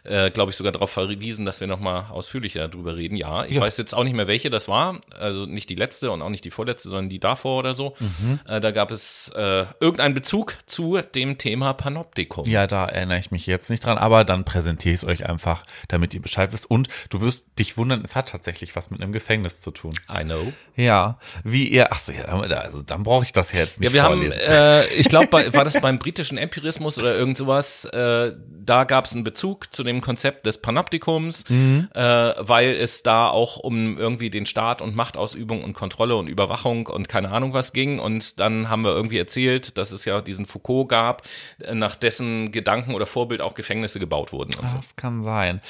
[0.04, 3.16] äh, glaube ich, sogar darauf verwiesen, dass wir nochmal ausführlicher darüber reden.
[3.16, 3.60] Ja, ich Ja.
[3.62, 5.00] weiß jetzt auch nicht mehr, welche das war.
[5.18, 7.94] Also nicht die letzte und auch nicht die vorletzte, sondern die davor oder so.
[7.98, 8.40] Mhm.
[8.48, 12.44] Äh, da gab es äh, irgendeinen Bezug zu dem Thema Panoptikum.
[12.46, 15.62] Ja, da erinnere ich mich jetzt nicht dran, aber dann präsentiere ich es euch einfach,
[15.88, 16.70] damit ihr Bescheid wisst.
[16.70, 19.92] Und du wirst dich wundern, es hat tatsächlich was mit einem Gefängnis zu tun.
[20.10, 20.52] I know.
[20.76, 24.04] Ja, wie ihr, ach so, ja, also dann brauche ich das jetzt nicht Ja, wir
[24.04, 24.40] vorlesen.
[24.40, 28.32] haben, äh, ich glaube, war das beim britischen Empirismus oder irgend sowas, äh,
[28.64, 31.88] da gab es einen Bezug zu dem Konzept des Panoptikums, Mhm.
[31.94, 32.00] äh,
[32.38, 37.08] weil es da auch um irgendwie den Staat und Machtausübung und Kontrolle und Überwachung und
[37.08, 37.98] keine Ahnung was ging.
[37.98, 41.22] Und dann haben wir irgendwie erzählt, dass es ja diesen Foucault gab,
[41.60, 44.76] äh, nach dessen Gedanken oder Vorbild auch Gefängnisse gebaut wurden und so.
[44.76, 45.60] Das kann sein.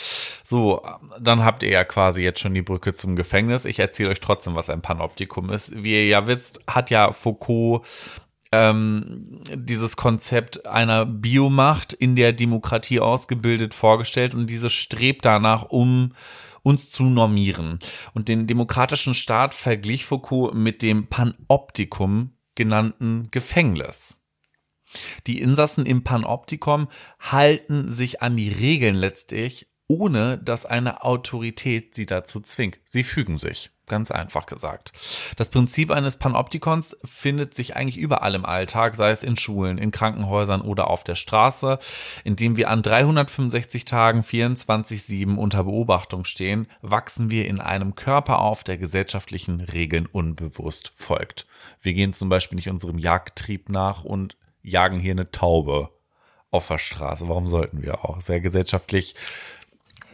[0.45, 0.83] So,
[1.21, 3.65] dann habt ihr ja quasi jetzt schon die Brücke zum Gefängnis.
[3.65, 5.73] Ich erzähle euch trotzdem, was ein Panoptikum ist.
[5.83, 7.87] Wie ihr ja wisst, hat ja Foucault
[8.53, 16.13] ähm, dieses Konzept einer Biomacht in der Demokratie ausgebildet vorgestellt und diese strebt danach, um
[16.63, 17.79] uns zu normieren.
[18.15, 24.19] Und den demokratischen Staat verglich Foucault mit dem Panoptikum genannten Gefängnis.
[25.27, 26.89] Die Insassen im Panoptikum
[27.21, 32.81] halten sich an die Regeln letztlich, ohne dass eine Autorität sie dazu zwingt.
[32.85, 33.71] Sie fügen sich.
[33.89, 34.93] Ganz einfach gesagt.
[35.37, 39.91] Das Prinzip eines Panoptikons findet sich eigentlich überall im Alltag, sei es in Schulen, in
[39.91, 41.79] Krankenhäusern oder auf der Straße,
[42.25, 48.65] indem wir an 365 Tagen 24-7 unter Beobachtung stehen, wachsen wir in einem Körper auf,
[48.65, 51.47] der gesellschaftlichen Regeln unbewusst folgt.
[51.81, 55.91] Wir gehen zum Beispiel nicht unserem Jagdtrieb nach und jagen hier eine Taube
[56.51, 57.29] auf der Straße.
[57.29, 58.21] Warum sollten wir auch?
[58.21, 59.15] Sehr gesellschaftlich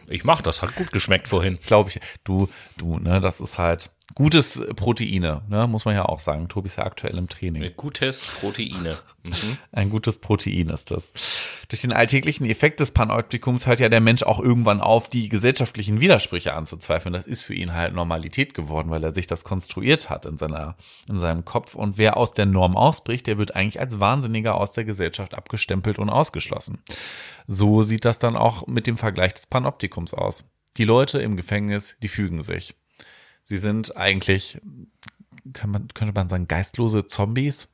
[0.08, 1.58] Ich mach das, hat gut geschmeckt vorhin.
[1.58, 6.18] glaube ich, du, du, ne, das ist halt gutes Proteine, ne, muss man ja auch
[6.18, 6.48] sagen.
[6.48, 7.72] Tobi ist ja aktuell im Training.
[7.76, 8.96] Gutes Proteine.
[9.24, 9.56] Mhm.
[9.72, 11.14] Ein gutes Protein ist das.
[11.68, 15.98] Durch den alltäglichen Effekt des Panoptikums hört ja der Mensch auch irgendwann auf, die gesellschaftlichen
[15.98, 17.14] Widersprüche anzuzweifeln.
[17.14, 20.76] Das ist für ihn halt Normalität geworden, weil er sich das konstruiert hat in seiner,
[21.08, 21.74] in seinem Kopf.
[21.74, 25.98] Und wer aus der Norm ausbricht, der wird eigentlich als Wahnsinniger aus der Gesellschaft abgestempelt
[25.98, 26.82] und ausgeschlossen.
[27.46, 30.50] So sieht das dann auch mit dem Vergleich des Panoptikums aus.
[30.76, 32.74] Die Leute im Gefängnis, die fügen sich.
[33.44, 34.58] Sie sind eigentlich,
[35.52, 37.70] kann man, könnte man sagen, geistlose Zombies?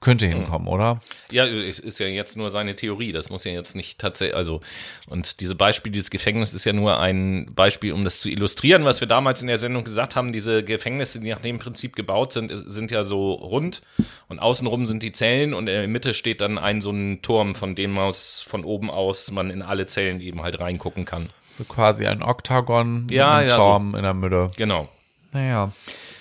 [0.00, 1.00] Könnte hinkommen, oder?
[1.32, 3.10] Ja, ist ja jetzt nur seine Theorie.
[3.10, 4.60] Das muss ja jetzt nicht tatsächlich, also,
[5.08, 9.00] und diese Beispiel, dieses Gefängnis ist ja nur ein Beispiel, um das zu illustrieren, was
[9.00, 10.32] wir damals in der Sendung gesagt haben.
[10.32, 13.82] Diese Gefängnisse, die nach dem Prinzip gebaut sind, sind ja so rund
[14.28, 17.56] und außenrum sind die Zellen und in der Mitte steht dann ein so ein Turm,
[17.56, 21.30] von dem aus, von oben aus man in alle Zellen eben halt reingucken kann.
[21.58, 23.62] So quasi ein Oktagon Ja, mit einem ja, so.
[23.64, 24.50] Turm in der Mitte.
[24.56, 24.88] Genau.
[25.32, 25.72] Naja.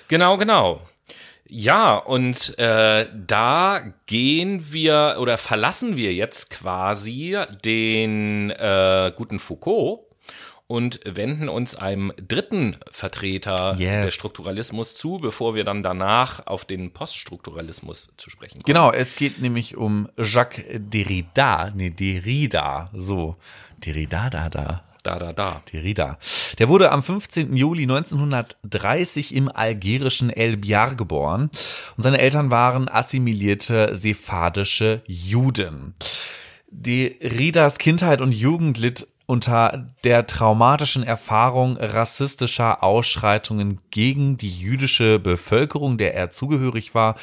[0.08, 0.82] Genau, genau.
[1.48, 10.00] Ja, und äh, da gehen wir oder verlassen wir jetzt quasi den äh, guten Foucault
[10.66, 14.08] und wenden uns einem dritten Vertreter Yes.
[14.08, 18.66] des Strukturalismus zu, bevor wir dann danach auf den Poststrukturalismus zu sprechen kommen.
[18.66, 21.72] Genau, es geht nämlich um Jacques Derrida.
[21.76, 22.90] Nee, Derrida.
[22.92, 23.36] So.
[23.86, 24.84] Derrida, da, da.
[25.08, 25.62] Da, da, da.
[25.72, 26.18] Derrida.
[26.60, 27.56] Der wurde am 15.
[27.56, 31.50] Juli 1930 im algerischen El Biar geboren
[31.96, 35.96] und seine Eltern waren assimilierte sephardische Juden.
[36.70, 45.98] Derridas Kindheit und Jugend litt unter der traumatischen Erfahrung rassistischer Ausschreitungen gegen die jüdische Bevölkerung,
[45.98, 47.16] der er zugehörig war.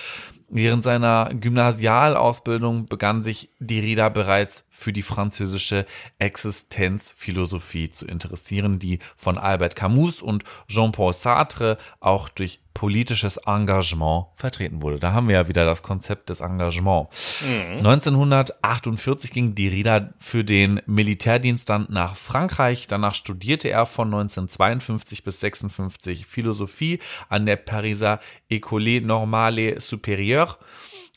[0.48, 5.86] Während seiner Gymnasialausbildung begann sich Derrida bereits für die französische
[6.18, 14.82] Existenzphilosophie zu interessieren, die von Albert Camus und Jean-Paul Sartre auch durch politisches Engagement vertreten
[14.82, 14.98] wurde.
[14.98, 17.44] Da haben wir ja wieder das Konzept des Engagements.
[17.78, 22.88] 1948 ging Derrida für den Militärdienst dann nach Frankreich.
[22.88, 28.18] Danach studierte er von 1952 bis 56 Philosophie an der Pariser
[28.50, 30.56] École Normale Supérieure.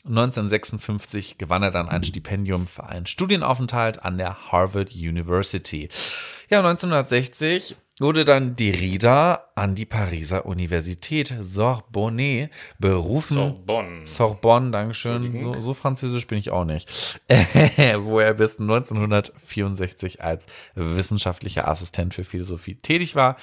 [0.08, 5.88] 1956 gewann er dann ein Stipendium für einen Studienaufenthalt an der Harvard University.
[6.50, 13.34] Ja, 1960 wurde dann Derrida an die Pariser Universität Sorbonne berufen.
[13.34, 14.06] Sorbonne.
[14.06, 15.36] Sorbonne, Dankeschön.
[15.42, 17.20] So, so französisch bin ich auch nicht.
[17.98, 23.36] Wo er bis 1964 als wissenschaftlicher Assistent für Philosophie tätig war.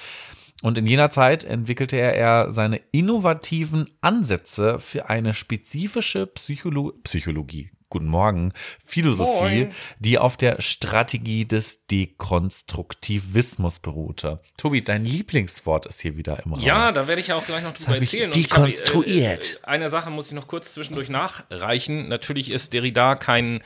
[0.62, 7.70] Und in jener Zeit entwickelte er, seine innovativen Ansätze für eine spezifische Psycholo Psychologie.
[7.88, 8.52] Guten Morgen,
[8.84, 9.72] Philosophie, Moin.
[10.00, 14.40] die auf der Strategie des Dekonstruktivismus beruhte.
[14.56, 16.62] Tobi, dein Lieblingswort ist hier wieder im Raum.
[16.62, 18.30] Ja, da werde ich ja auch gleich noch drüber hab erzählen.
[18.30, 19.60] Habe, dekonstruiert.
[19.62, 22.08] äh, eine Sache muss ich noch kurz zwischendurch nachreichen.
[22.08, 23.60] Natürlich ist Derrida kein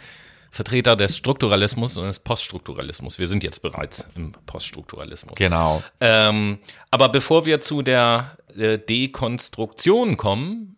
[0.51, 3.19] Vertreter des Strukturalismus, sondern des Poststrukturalismus.
[3.19, 5.37] Wir sind jetzt bereits im Poststrukturalismus.
[5.37, 5.83] Genau.
[6.01, 6.59] Ähm,
[6.91, 10.77] aber bevor wir zu der äh, Dekonstruktion kommen,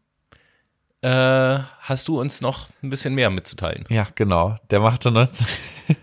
[1.00, 1.08] äh,
[1.80, 3.86] hast du uns noch ein bisschen mehr mitzuteilen.
[3.88, 4.56] Ja, genau.
[4.70, 5.46] Der machte 19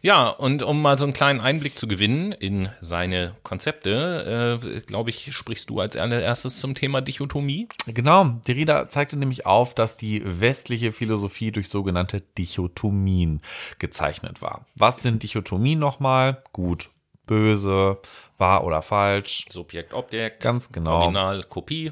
[0.02, 5.12] Ja, und um mal so einen kleinen Einblick zu gewinnen in seine Konzepte, äh, glaube
[5.12, 7.68] ich, sprichst du als allererstes zum Thema Dichotomie.
[7.86, 13.42] Genau, Derrida zeigte nämlich auf, dass die westliche Philosophie durch sogenannte Dichotomien
[13.80, 14.66] gezeichnet war.
[14.76, 16.44] Was sind Dichotomien nochmal?
[16.52, 16.90] Gut,
[17.28, 18.00] böse,
[18.38, 19.46] wahr oder falsch.
[19.50, 20.42] Subjekt, Objekt.
[20.42, 21.02] Ganz genau.
[21.02, 21.92] Original, Kopie.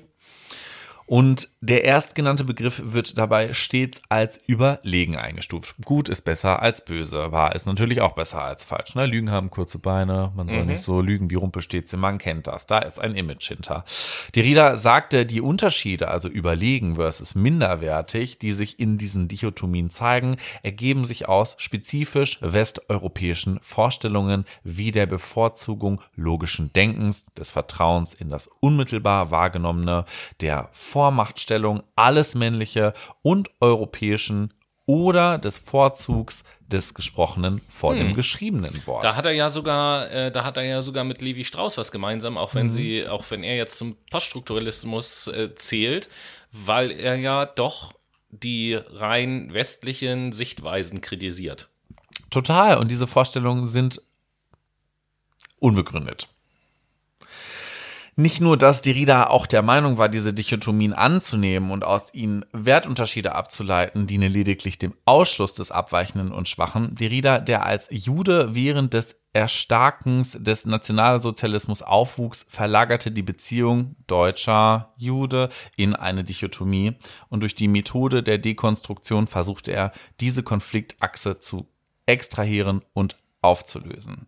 [1.10, 5.76] Und der erstgenannte Begriff wird dabei stets als überlegen eingestuft.
[5.84, 7.32] Gut ist besser als böse.
[7.32, 8.94] Wahr ist natürlich auch besser als falsch.
[8.94, 9.08] Ne?
[9.08, 10.32] Lügen haben kurze Beine.
[10.36, 10.68] Man soll mhm.
[10.68, 12.00] nicht so lügen wie Rumpelstilzchen.
[12.00, 12.68] Man kennt das.
[12.68, 13.86] Da ist ein Image hinter.
[14.36, 20.38] Die Rieder sagte, die Unterschiede, also überlegen versus minderwertig, die sich in diesen Dichotomien zeigen,
[20.62, 28.48] ergeben sich aus spezifisch westeuropäischen Vorstellungen wie der Bevorzugung logischen Denkens, des Vertrauens in das
[28.60, 30.06] unmittelbar wahrgenommene,
[30.40, 30.70] der
[31.00, 34.54] Vormachtstellung alles Männliche und Europäischen
[34.86, 38.00] oder des Vorzugs des Gesprochenen vor hm.
[38.00, 39.06] dem geschriebenen Wort.
[39.06, 41.94] Da hat er ja sogar, äh, da hat er ja sogar mit Levi Strauss was
[41.94, 42.72] gemeinsam, auch wenn mhm.
[42.72, 46.10] sie, auch wenn er jetzt zum Poststrukturalismus äh, zählt,
[46.52, 47.94] weil er ja doch
[48.30, 51.70] die rein westlichen Sichtweisen kritisiert.
[52.30, 52.78] Total.
[52.78, 54.02] Und diese Vorstellungen sind
[55.60, 56.28] unbegründet.
[58.20, 63.34] Nicht nur, dass Derrida auch der Meinung war, diese Dichotomien anzunehmen und aus ihnen Wertunterschiede
[63.34, 66.96] abzuleiten, diene lediglich dem Ausschluss des Abweichenden und Schwachen.
[66.96, 75.48] Derrida, der als Jude während des Erstarkens des Nationalsozialismus aufwuchs, verlagerte die Beziehung deutscher Jude
[75.78, 76.98] in eine Dichotomie
[77.30, 81.70] und durch die Methode der Dekonstruktion versuchte er, diese Konfliktachse zu
[82.06, 84.28] extrahieren und aufzulösen.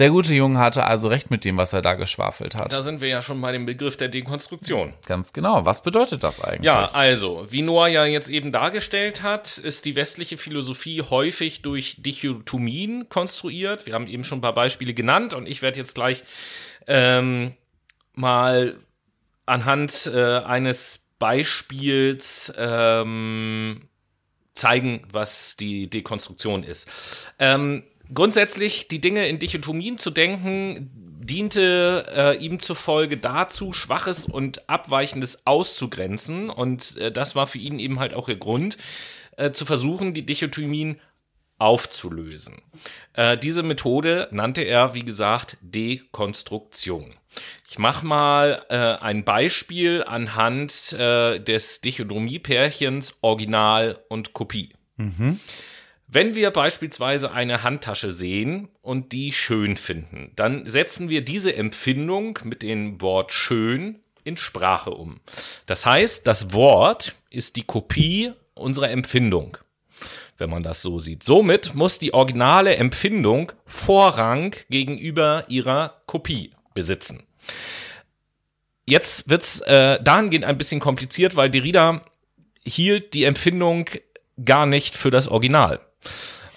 [0.00, 2.72] Der gute Junge hatte also recht mit dem, was er da geschwafelt hat.
[2.72, 4.94] Da sind wir ja schon bei dem Begriff der Dekonstruktion.
[5.04, 5.66] Ganz genau.
[5.66, 6.64] Was bedeutet das eigentlich?
[6.64, 11.96] Ja, also, wie Noah ja jetzt eben dargestellt hat, ist die westliche Philosophie häufig durch
[11.98, 13.84] Dichotomien konstruiert.
[13.84, 16.24] Wir haben eben schon ein paar Beispiele genannt und ich werde jetzt gleich
[16.86, 17.52] ähm,
[18.14, 18.78] mal
[19.44, 23.82] anhand äh, eines Beispiels ähm,
[24.54, 26.88] zeigen, was die Dekonstruktion ist.
[27.38, 30.90] Ähm, grundsätzlich die Dinge in Dichotomien zu denken,
[31.30, 36.50] diente äh, ihm zufolge dazu, Schwaches und Abweichendes auszugrenzen.
[36.50, 38.78] Und äh, das war für ihn eben halt auch der Grund,
[39.36, 41.00] äh, zu versuchen, die Dichotomien
[41.58, 42.62] aufzulösen.
[43.12, 47.14] Äh, diese Methode nannte er, wie gesagt, Dekonstruktion.
[47.68, 54.72] Ich mache mal äh, ein Beispiel anhand äh, des Dichotomie-Pärchens Original und Kopie.
[54.96, 55.38] Mhm.
[56.12, 62.36] Wenn wir beispielsweise eine Handtasche sehen und die schön finden, dann setzen wir diese Empfindung
[62.42, 65.20] mit dem Wort schön in Sprache um.
[65.66, 69.56] Das heißt, das Wort ist die Kopie unserer Empfindung,
[70.36, 71.22] wenn man das so sieht.
[71.22, 77.22] Somit muss die originale Empfindung Vorrang gegenüber ihrer Kopie besitzen.
[78.84, 82.02] Jetzt wird's äh, dahingehend ein bisschen kompliziert, weil Derrida
[82.64, 83.86] hielt die Empfindung
[84.44, 85.78] gar nicht für das Original.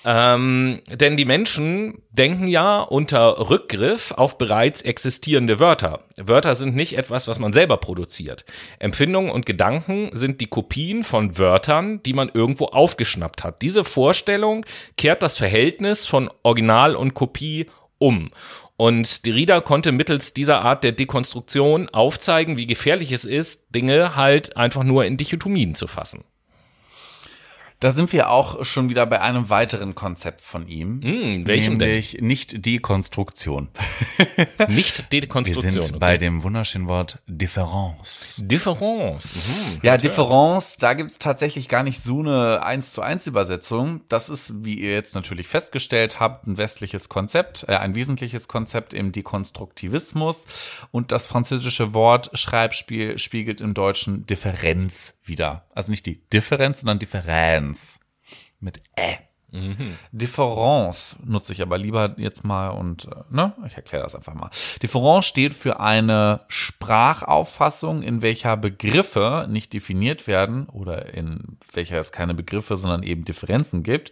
[0.05, 6.01] Ähm, denn die Menschen denken ja unter Rückgriff auf bereits existierende Wörter.
[6.17, 8.43] Wörter sind nicht etwas, was man selber produziert.
[8.79, 13.61] Empfindungen und Gedanken sind die Kopien von Wörtern, die man irgendwo aufgeschnappt hat.
[13.61, 14.65] Diese Vorstellung
[14.97, 18.31] kehrt das Verhältnis von Original und Kopie um.
[18.75, 24.57] Und Derrida konnte mittels dieser Art der Dekonstruktion aufzeigen, wie gefährlich es ist, Dinge halt
[24.57, 26.25] einfach nur in Dichotomien zu fassen.
[27.83, 31.01] Da sind wir auch schon wieder bei einem weiteren Konzept von ihm.
[31.03, 33.67] Hm, welchem nämlich nicht Dekonstruktion.
[34.69, 35.73] Nicht Dekonstruktion.
[35.73, 38.35] Wir sind bei dem wunderschönen Wort Difference.
[38.37, 39.73] Difference.
[39.73, 39.79] Mhm.
[39.83, 43.99] Ja, Difference, da gibt's tatsächlich gar nicht so eine 1 zu 1 Übersetzung.
[44.07, 48.93] Das ist, wie ihr jetzt natürlich festgestellt habt, ein westliches Konzept, äh, ein wesentliches Konzept
[48.93, 50.45] im Dekonstruktivismus.
[50.91, 55.65] Und das französische Wort Schreibspiel spiegelt im Deutschen Differenz wieder.
[55.75, 57.72] Also nicht die Differenz, sondern Differenz.
[58.59, 59.17] Mit Ä.
[59.53, 59.97] Mhm.
[60.11, 64.49] Difference nutze ich aber lieber jetzt mal und äh, ne, ich erkläre das einfach mal.
[64.81, 72.11] Difference steht für eine Sprachauffassung, in welcher Begriffe nicht definiert werden oder in welcher es
[72.11, 74.11] keine Begriffe, sondern eben Differenzen gibt.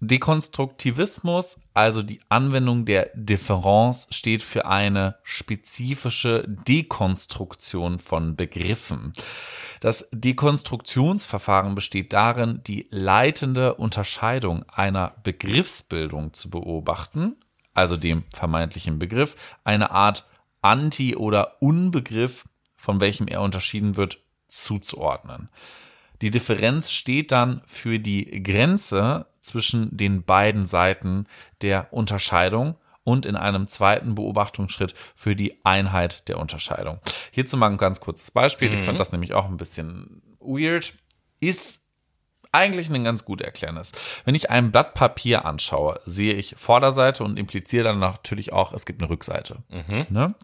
[0.00, 9.12] Dekonstruktivismus, also die Anwendung der Difference, steht für eine spezifische Dekonstruktion von Begriffen.
[9.80, 17.36] Das Dekonstruktionsverfahren besteht darin, die leitende Unterscheidung einer Begriffsbildung zu beobachten,
[17.72, 20.26] also dem vermeintlichen Begriff, eine Art
[20.62, 22.44] Anti- oder Unbegriff,
[22.76, 24.18] von welchem er unterschieden wird,
[24.48, 25.48] zuzuordnen.
[26.22, 31.26] Die Differenz steht dann für die Grenze zwischen den beiden Seiten
[31.62, 36.98] der Unterscheidung und in einem zweiten Beobachtungsschritt für die Einheit der Unterscheidung.
[37.30, 38.74] Hierzu mal ein ganz kurzes Beispiel.
[38.74, 40.92] Ich fand das nämlich auch ein bisschen weird.
[41.38, 41.80] Ist
[42.52, 43.92] eigentlich ein ganz gut erklärendes.
[44.24, 48.86] Wenn ich ein Blatt Papier anschaue, sehe ich Vorderseite und impliziere dann natürlich auch, es
[48.86, 49.58] gibt eine Rückseite.
[50.08, 50.34] Ne?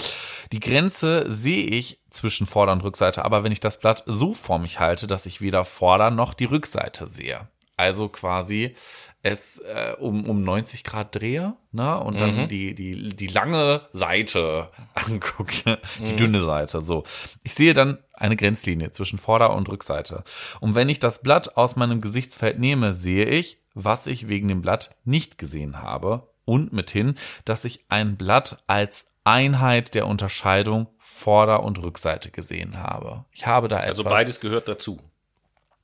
[0.53, 4.59] Die Grenze sehe ich zwischen Vorder- und Rückseite, aber wenn ich das Blatt so vor
[4.59, 7.49] mich halte, dass ich weder Vorder- noch die Rückseite sehe.
[7.77, 8.75] Also quasi
[9.23, 11.99] es äh, um, um 90 Grad drehe ne?
[12.01, 16.81] und dann die, die, die lange Seite angucke, die dünne Seite.
[16.81, 17.05] So.
[17.45, 20.25] Ich sehe dann eine Grenzlinie zwischen Vorder- und Rückseite.
[20.61, 24.61] Und wenn ich das Blatt aus meinem Gesichtsfeld nehme, sehe ich, was ich wegen dem
[24.61, 26.29] Blatt nicht gesehen habe.
[26.45, 27.14] Und mithin,
[27.45, 33.25] dass ich ein Blatt als Einheit der Unterscheidung Vorder- und Rückseite gesehen habe.
[33.31, 33.91] Ich habe da etwas.
[33.91, 35.01] Also beides gehört dazu.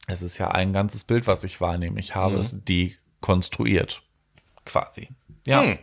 [0.08, 2.00] Es ist ja ein ganzes Bild, was ich wahrnehme.
[2.00, 4.02] Ich habe es dekonstruiert.
[4.64, 5.10] Quasi.
[5.46, 5.62] Ja.
[5.62, 5.78] Hm.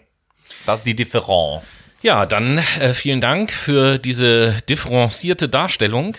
[0.66, 1.86] Das ist die Differenz.
[2.02, 6.18] Ja, dann äh, vielen Dank für diese differenzierte Darstellung.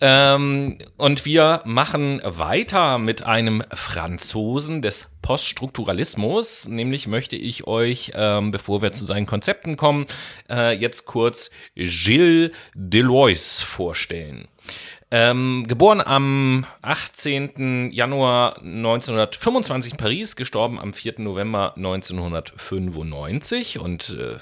[0.00, 6.68] Ähm, und wir machen weiter mit einem Franzosen des Poststrukturalismus.
[6.68, 10.06] Nämlich möchte ich euch, ähm, bevor wir zu seinen Konzepten kommen,
[10.50, 14.48] äh, jetzt kurz Gilles Deleuze vorstellen.
[15.10, 17.92] Ähm, geboren am 18.
[17.92, 21.14] Januar 1925 in Paris, gestorben am 4.
[21.18, 24.38] November 1995 und äh,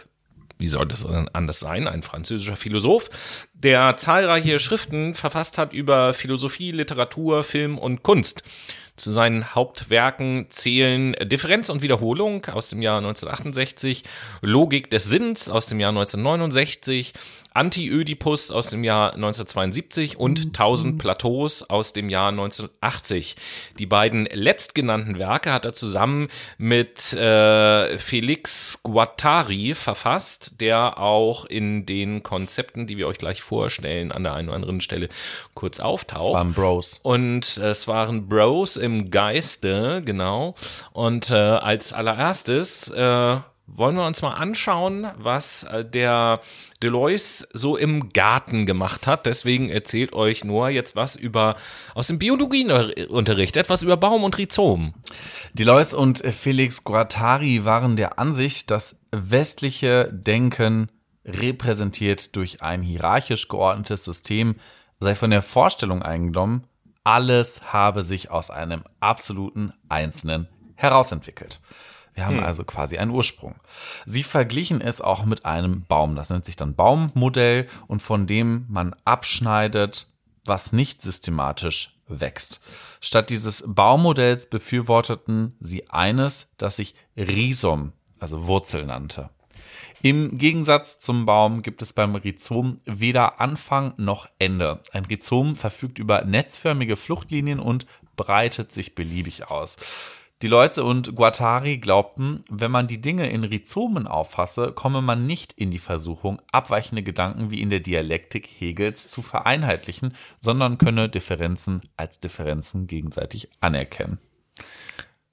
[0.59, 1.89] wie soll das anders sein?
[1.89, 8.45] Ein französischer Philosoph, der zahlreiche Schriften verfasst hat über Philosophie, Literatur, Film und Kunst.
[8.97, 14.05] Zu seinen Hauptwerken zählen Differenz und Wiederholung aus dem Jahr 1968,
[14.41, 17.12] Logik des Sinns aus dem Jahr 1969,
[17.55, 23.36] Anti-Ödipus aus dem Jahr 1972 und 1000 Plateaus aus dem Jahr 1980.
[23.78, 26.28] Die beiden letztgenannten Werke hat er zusammen
[26.59, 34.11] mit äh, Felix Guattari verfasst, der auch in den Konzepten, die wir euch gleich vorstellen,
[34.11, 35.09] an der einen oder anderen Stelle
[35.55, 36.34] kurz auftaucht.
[36.34, 36.98] Waren Bros.
[37.05, 40.57] Und es waren Bros im Geiste, genau.
[40.92, 43.36] Und äh, als allererstes äh,
[43.67, 46.41] wollen wir uns mal anschauen, was äh, der
[46.83, 49.27] Delois so im Garten gemacht hat.
[49.27, 51.57] Deswegen erzählt euch Noah jetzt was über
[51.95, 54.95] aus dem Biologieunterricht, etwas über Baum und Rhizom.
[55.55, 60.91] Delois und Felix Guattari waren der Ansicht, dass westliche Denken
[61.25, 64.57] repräsentiert durch ein hierarchisch geordnetes System
[65.01, 66.67] sei von der Vorstellung eingenommen,
[67.05, 71.61] alles habe sich aus einem absoluten Einzelnen herausentwickelt.
[72.15, 73.57] Wir haben also quasi einen Ursprung.
[74.07, 76.15] Sie verglichen es auch mit einem Baum.
[76.15, 80.07] Das nennt sich dann Baummodell und von dem man abschneidet,
[80.45, 82.61] was nicht systematisch wächst.
[83.01, 89.31] Statt dieses Baummodells befürworteten sie eines, das sich Rhizom, also Wurzel nannte.
[90.03, 94.81] Im Gegensatz zum Baum gibt es beim Rhizom weder Anfang noch Ende.
[94.93, 99.77] Ein Rhizom verfügt über netzförmige Fluchtlinien und breitet sich beliebig aus.
[100.43, 105.53] Die Leute und Guattari glaubten, wenn man die Dinge in Rhizomen auffasse, komme man nicht
[105.53, 111.82] in die Versuchung, abweichende Gedanken wie in der Dialektik Hegels zu vereinheitlichen, sondern könne Differenzen
[111.97, 114.18] als Differenzen gegenseitig anerkennen.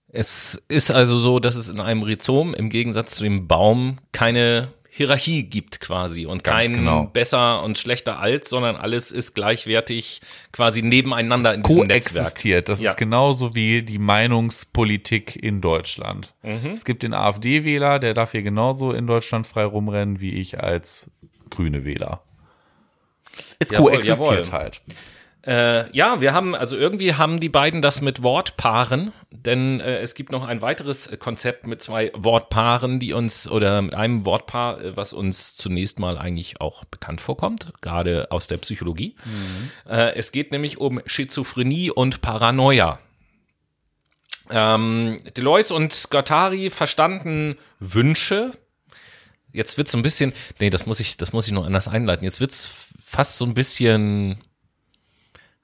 [0.08, 4.74] Es ist also so, dass es in einem Rhizom im Gegensatz zu dem Baum keine
[4.94, 7.06] Hierarchie gibt quasi und Ganz kein genau.
[7.06, 10.20] besser und schlechter als, sondern alles ist gleichwertig
[10.52, 12.66] quasi nebeneinander in diesem Netzwerk.
[12.66, 12.92] Das Ja.
[12.92, 16.34] ist genauso wie die Meinungspolitik in Deutschland.
[16.44, 16.72] Mhm.
[16.74, 21.10] Es gibt den AfD-Wähler, der darf hier genauso in Deutschland frei rumrennen wie ich als
[21.50, 22.22] grüne Wähler.
[23.60, 24.52] Es Jawohl, koexistiert jawohl.
[24.52, 24.82] halt.
[25.44, 30.14] Äh, ja, wir haben, also irgendwie haben die beiden das mit Wortpaaren, denn äh, es
[30.14, 34.98] gibt noch ein weiteres Konzept mit zwei Wortpaaren, die uns, oder mit einem Wortpaar, äh,
[34.98, 39.16] was uns zunächst mal eigentlich auch bekannt vorkommt, gerade aus der Psychologie.
[39.90, 43.00] Äh, es geht nämlich um Schizophrenie und Paranoia.
[44.52, 48.52] Ähm, Delois und Guattari verstanden Wünsche.
[49.54, 52.26] Jetzt wird's so ein bisschen, nee, das muss ich, das muss ich noch anders einleiten.
[52.26, 52.70] Jetzt wird's
[53.04, 54.42] fast so ein bisschen,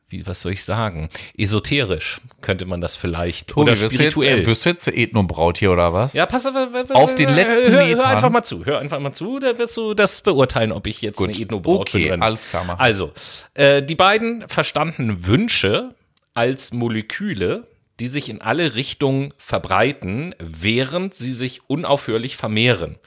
[0.10, 1.10] wie, was soll ich sagen?
[1.38, 3.48] Esoterisch könnte man das vielleicht.
[3.50, 4.38] Tobi, oder wirst du spirituell.
[4.38, 6.14] Jetzt, wirst du jetzt Ethnobraut hier oder was?
[6.14, 6.56] ja, pass auf,
[6.92, 9.94] Auf den letzten hör, hör einfach mal zu, hör einfach mal zu, da wirst du
[9.94, 11.30] das beurteilen, ob ich jetzt Gut.
[11.30, 12.22] eine Ethnobraut Okay, bin nicht.
[12.24, 12.80] alles klar, mach.
[12.80, 13.12] Also,
[13.54, 15.94] äh, die beiden verstanden Wünsche
[16.34, 17.68] als Moleküle,
[18.00, 23.00] die sich in alle Richtungen verbreiten, während sie sich unaufhörlich vermehren.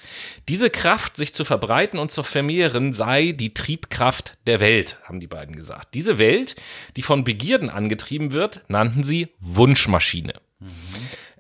[0.49, 5.27] Diese Kraft, sich zu verbreiten und zu vermehren, sei die Triebkraft der Welt, haben die
[5.27, 5.95] beiden gesagt.
[5.95, 6.57] Diese Welt,
[6.97, 10.35] die von Begierden angetrieben wird, nannten sie Wunschmaschine.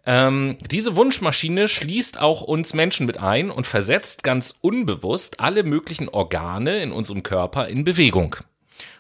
[0.07, 6.09] Ähm, diese Wunschmaschine schließt auch uns Menschen mit ein und versetzt ganz unbewusst alle möglichen
[6.09, 8.37] Organe in unserem Körper in Bewegung,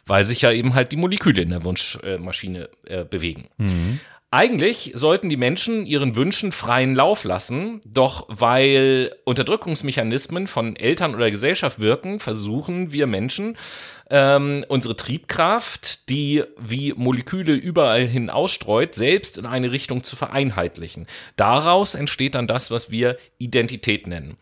[0.06, 3.48] weil sich ja eben halt die Moleküle in der Wunschmaschine äh, bewegen.
[4.32, 11.32] Eigentlich sollten die Menschen ihren Wünschen freien Lauf lassen, doch weil Unterdrückungsmechanismen von Eltern oder
[11.32, 13.56] Gesellschaft wirken, versuchen wir Menschen
[14.08, 21.08] ähm, unsere Triebkraft, die wie Moleküle überall hin ausstreut, selbst in eine Richtung zu vereinheitlichen.
[21.34, 24.36] Daraus entsteht dann das, was wir Identität nennen.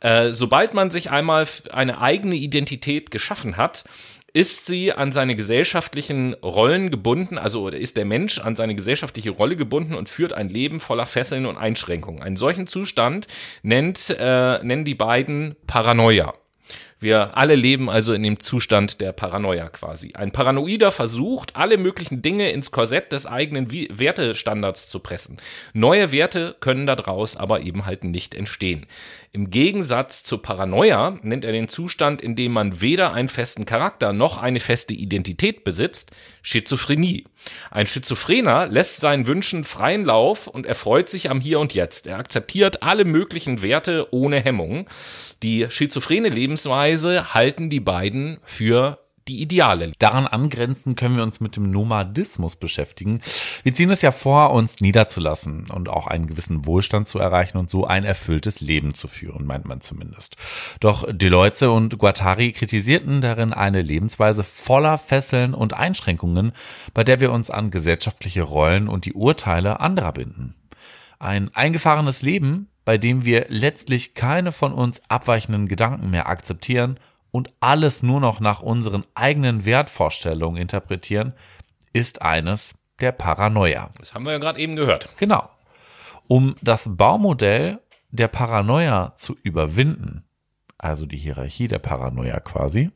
[0.00, 3.84] Äh, sobald man sich einmal eine eigene Identität geschaffen hat,
[4.32, 9.56] ist sie an seine gesellschaftlichen Rollen gebunden, also ist der Mensch an seine gesellschaftliche Rolle
[9.56, 12.22] gebunden und führt ein Leben voller Fesseln und Einschränkungen.
[12.22, 13.28] Einen solchen Zustand
[13.62, 16.34] nennt, äh, nennen die beiden Paranoia.
[17.02, 20.12] Wir alle leben also in dem Zustand der Paranoia quasi.
[20.14, 25.38] Ein Paranoider versucht, alle möglichen Dinge ins Korsett des eigenen Wertestandards zu pressen.
[25.72, 28.86] Neue Werte können daraus aber eben halt nicht entstehen.
[29.32, 34.12] Im Gegensatz zu Paranoia nennt er den Zustand, in dem man weder einen festen Charakter
[34.12, 37.24] noch eine feste Identität besitzt, Schizophrenie.
[37.70, 42.06] Ein Schizophrener lässt seinen Wünschen freien Lauf und erfreut sich am Hier und Jetzt.
[42.06, 44.86] Er akzeptiert alle möglichen Werte ohne Hemmung.
[45.42, 49.92] Die schizophrene Lebensweise halten die beiden für die Ideale.
[49.98, 53.20] Daran angrenzend können wir uns mit dem Nomadismus beschäftigen.
[53.62, 57.70] Wir ziehen es ja vor, uns niederzulassen und auch einen gewissen Wohlstand zu erreichen und
[57.70, 60.36] so ein erfülltes Leben zu führen, meint man zumindest.
[60.80, 66.52] Doch Deloitte und Guattari kritisierten darin eine Lebensweise voller Fesseln und Einschränkungen,
[66.94, 70.54] bei der wir uns an gesellschaftliche Rollen und die Urteile anderer binden.
[71.18, 76.98] Ein eingefahrenes Leben, bei dem wir letztlich keine von uns abweichenden Gedanken mehr akzeptieren
[77.30, 81.32] und alles nur noch nach unseren eigenen Wertvorstellungen interpretieren,
[81.92, 83.90] ist eines der Paranoia.
[83.98, 85.08] Das haben wir ja gerade eben gehört.
[85.16, 85.48] Genau.
[86.28, 87.80] Um das Baumodell
[88.10, 90.24] der Paranoia zu überwinden,
[90.78, 92.90] also die Hierarchie der Paranoia quasi,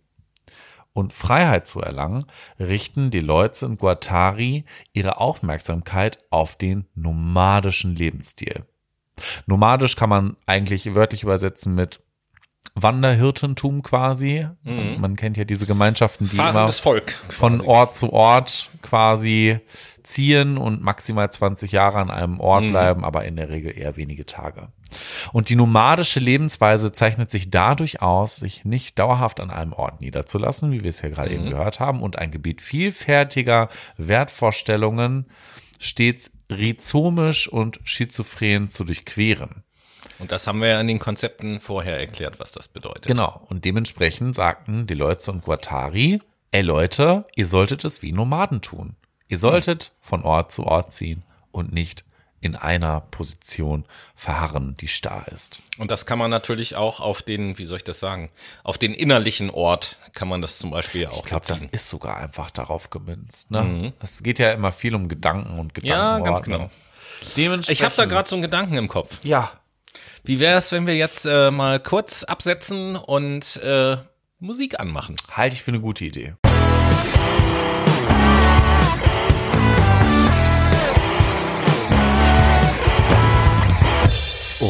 [0.92, 2.24] und Freiheit zu erlangen,
[2.58, 8.64] richten Deloitte und Guattari ihre Aufmerksamkeit auf den nomadischen Lebensstil.
[9.46, 12.00] Nomadisch kann man eigentlich wörtlich übersetzen mit
[12.74, 14.46] Wanderhirtentum quasi.
[14.62, 17.12] Man, man kennt ja diese Gemeinschaften, die immer Fahrendes Volk.
[17.30, 17.60] von.
[17.62, 19.60] Ort zu Ort quasi
[20.02, 22.70] ziehen und maximal 20 Jahre an einem Ort Mhm.
[22.70, 24.68] bleiben, aber in der Regel eher wenige Tage.
[25.32, 30.70] Und die nomadische Lebensweise zeichnet sich dadurch aus, sich nicht dauerhaft an einem Ort niederzulassen,
[30.70, 31.36] wie wir es ja gerade Mhm.
[31.36, 35.26] eben gehört haben, und ein Gebiet vielfältiger Wertvorstellungen
[35.80, 39.64] stets rhizomisch und schizophren zu durchqueren.
[40.18, 43.06] Und das haben wir ja in den Konzepten vorher erklärt, was das bedeutet.
[43.06, 43.44] Genau.
[43.48, 46.20] Und dementsprechend sagten Deloitte und Guattari,
[46.52, 48.96] ey Leute, ihr solltet es wie Nomaden tun.
[49.28, 52.04] Ihr solltet von Ort zu Ort ziehen und nicht
[52.46, 53.84] in einer Position
[54.14, 55.60] verharren, die starr ist.
[55.78, 58.30] Und das kann man natürlich auch auf den, wie soll ich das sagen,
[58.64, 62.16] auf den innerlichen Ort kann man das zum Beispiel auch Ich glaube, das ist sogar
[62.16, 63.50] einfach darauf gemünzt.
[63.50, 63.92] Ne?
[64.02, 65.84] Es geht ja immer viel um Gedanken und Mhm.
[65.84, 66.70] Ja, ganz genau.
[67.36, 67.80] Dementsprechend.
[67.80, 69.18] Ich habe da gerade so einen Gedanken im Kopf.
[69.24, 69.50] Ja,
[70.24, 73.96] Wie wäre es, wenn wir jetzt äh, mal kurz absetzen und äh,
[74.38, 75.16] Musik anmachen?
[75.30, 76.34] halte ich für eine gute Idee.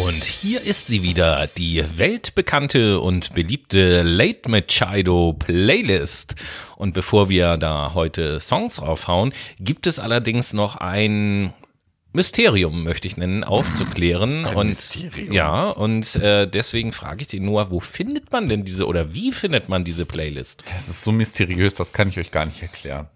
[0.04, 6.34] Und hier ist sie wieder, die weltbekannte und beliebte Late Machado Playlist.
[6.76, 11.54] Und bevor wir da heute Songs raufhauen, gibt es allerdings noch ein
[12.12, 14.44] Mysterium, möchte ich nennen, aufzuklären.
[14.44, 15.32] Ein und Mysterium.
[15.32, 19.32] ja, und äh, deswegen frage ich dich Noah, wo findet man denn diese oder wie
[19.32, 20.62] findet man diese Playlist?
[20.76, 23.08] Es ist so mysteriös, das kann ich euch gar nicht erklären.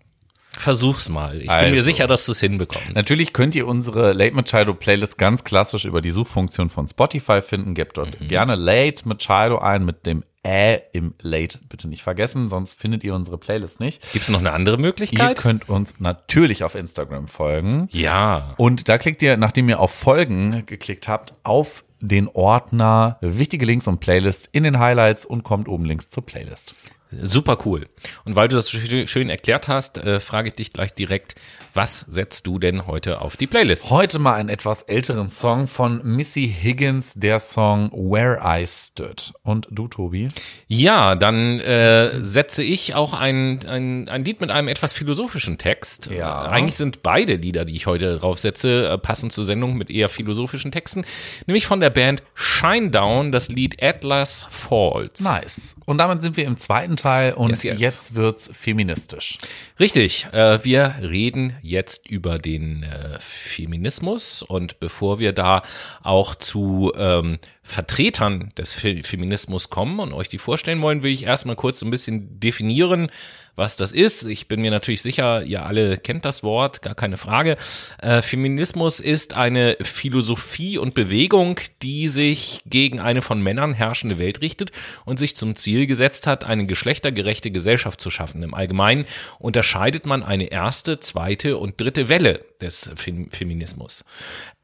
[0.57, 1.37] Versuch's mal.
[1.41, 1.83] Ich bin mir Also.
[1.83, 2.95] sicher, dass du es hinbekommst.
[2.95, 7.75] Natürlich könnt ihr unsere Late Machado Playlist ganz klassisch über die Suchfunktion von Spotify finden.
[7.75, 11.59] Gebt dort gerne Late Machado ein mit dem Ä im Late.
[11.69, 14.01] Bitte nicht vergessen, sonst findet ihr unsere Playlist nicht.
[14.13, 15.37] Gibt es noch eine andere Ihr Möglichkeit?
[15.39, 17.89] könnt uns natürlich auf Instagram folgen.
[17.93, 18.55] ja.
[18.57, 23.87] Und da klickt ihr, nachdem ihr auf Folgen geklickt habt, auf den Ordner wichtige Links
[23.87, 26.75] und Playlists in den Highlights und kommt oben links zur Playlist.
[27.11, 27.87] Super cool.
[28.25, 31.35] Und weil du das schö- schön erklärt hast, äh, frage ich dich gleich direkt,
[31.75, 33.91] was setzt du denn heute auf die Playlist?
[33.91, 39.33] Heute mal einen etwas älteren Song von Missy Higgins, der Song Where I Stood.
[39.43, 40.29] Und du, Tobi?
[40.67, 46.11] Ja, dann äh, setze ich auch ein, ein, ein Lied mit einem etwas philosophischen Text.
[46.11, 46.43] Ja.
[46.43, 50.73] Eigentlich sind beide Lieder, die ich heute draufsetze, äh, passend zur Sendung mit eher philosophischen
[50.73, 51.05] Texten.
[51.47, 55.21] Nämlich von der Band Shinedown, das Lied Atlas Falls.
[55.21, 55.77] Nice.
[55.87, 57.81] Und damit sind wir im zweiten Teil und Yes, yes.
[57.81, 59.39] jetzt wird's feministisch.
[59.79, 65.63] Richtig, äh, wir reden jetzt über den äh, Feminismus und bevor wir da
[66.03, 71.25] auch zu ähm, Vertretern des Fe Feminismus kommen und euch die vorstellen wollen, will ich
[71.25, 73.11] erstmal kurz so ein bisschen definieren,
[73.57, 74.27] was das ist.
[74.27, 77.57] Ich bin mir natürlich sicher, ihr alle kennt das Wort, gar keine Frage.
[77.99, 84.41] Äh, Feminismus ist eine Philosophie und Bewegung, die sich gegen eine von Männern herrschende Welt
[84.41, 84.73] richtet
[85.05, 88.43] und sich zum Ziel gesetzt hat, eine geschlechtergerechte Gesellschaft zu schaffen.
[88.43, 89.05] Im Allgemeinen
[89.39, 94.05] unterscheidet man eine erste, zweite und dritte Welle des Fem Feminismus.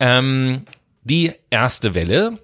[0.01, 0.63] Ähm,
[1.03, 2.39] die erste Welle,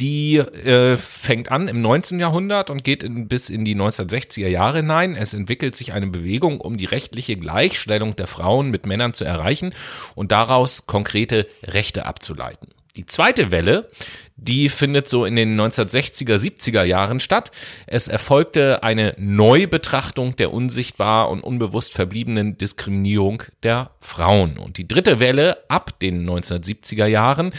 [0.00, 2.18] die äh, fängt an im 19.
[2.18, 5.14] Jahrhundert und geht in, bis in die 1960er Jahre hinein.
[5.14, 9.72] Es entwickelt sich eine Bewegung, um die rechtliche Gleichstellung der Frauen mit Männern zu erreichen
[10.14, 12.73] und daraus konkrete Rechte abzuleiten.
[12.96, 13.90] Die zweite Welle,
[14.36, 17.50] die findet so in den 1960er, 70er Jahren statt.
[17.88, 24.58] Es erfolgte eine Neubetrachtung der unsichtbar und unbewusst verbliebenen Diskriminierung der Frauen.
[24.58, 27.52] Und die dritte Welle ab den 1970er Jahren,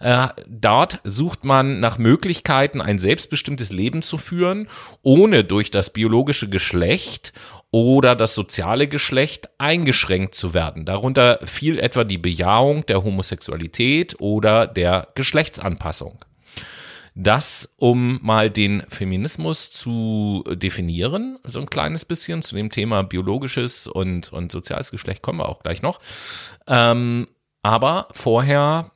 [0.00, 4.68] äh, dort sucht man nach Möglichkeiten, ein selbstbestimmtes Leben zu führen,
[5.02, 7.32] ohne durch das biologische Geschlecht
[7.72, 10.84] oder das soziale Geschlecht eingeschränkt zu werden.
[10.84, 16.24] Darunter fiel etwa die Bejahung der Homosexualität oder der Geschlechtsanpassung.
[17.14, 23.86] Das, um mal den Feminismus zu definieren, so ein kleines bisschen zu dem Thema biologisches
[23.86, 26.00] und, und soziales Geschlecht kommen wir auch gleich noch.
[26.66, 27.26] Ähm,
[27.62, 28.91] aber vorher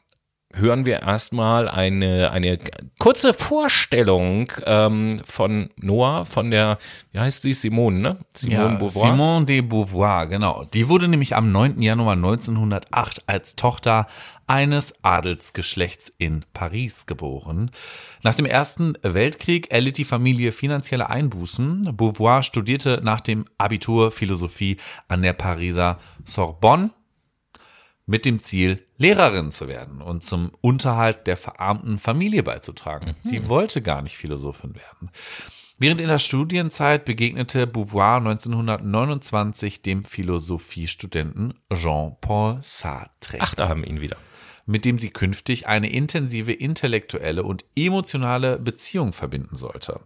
[0.57, 2.59] hören wir erstmal eine, eine
[2.99, 6.79] kurze Vorstellung ähm, von Noah, von der,
[7.13, 8.17] wie heißt sie, Simone, ne?
[8.31, 10.65] Simone Ja, Simone de Beauvoir, genau.
[10.73, 11.81] Die wurde nämlich am 9.
[11.83, 14.07] Januar 1908 als Tochter
[14.47, 17.71] eines Adelsgeschlechts in Paris geboren.
[18.23, 21.97] Nach dem Ersten Weltkrieg erlitt die Familie finanzielle Einbußen.
[21.97, 24.79] Beauvoir studierte nach dem Abitur Philosophie
[25.09, 26.91] an der Pariser Sorbonne
[28.07, 33.17] mit dem Ziel, Lehrerin zu werden und zum Unterhalt der verarmten Familie beizutragen.
[33.25, 35.11] Die wollte gar nicht Philosophin werden.
[35.79, 43.91] Während in der Studienzeit begegnete Beauvoir 1929 dem Philosophiestudenten Jean-Paul Sartre, Ach, da haben wir
[43.91, 44.17] ihn wieder.
[44.65, 50.01] mit dem sie künftig eine intensive intellektuelle und emotionale Beziehung verbinden sollte.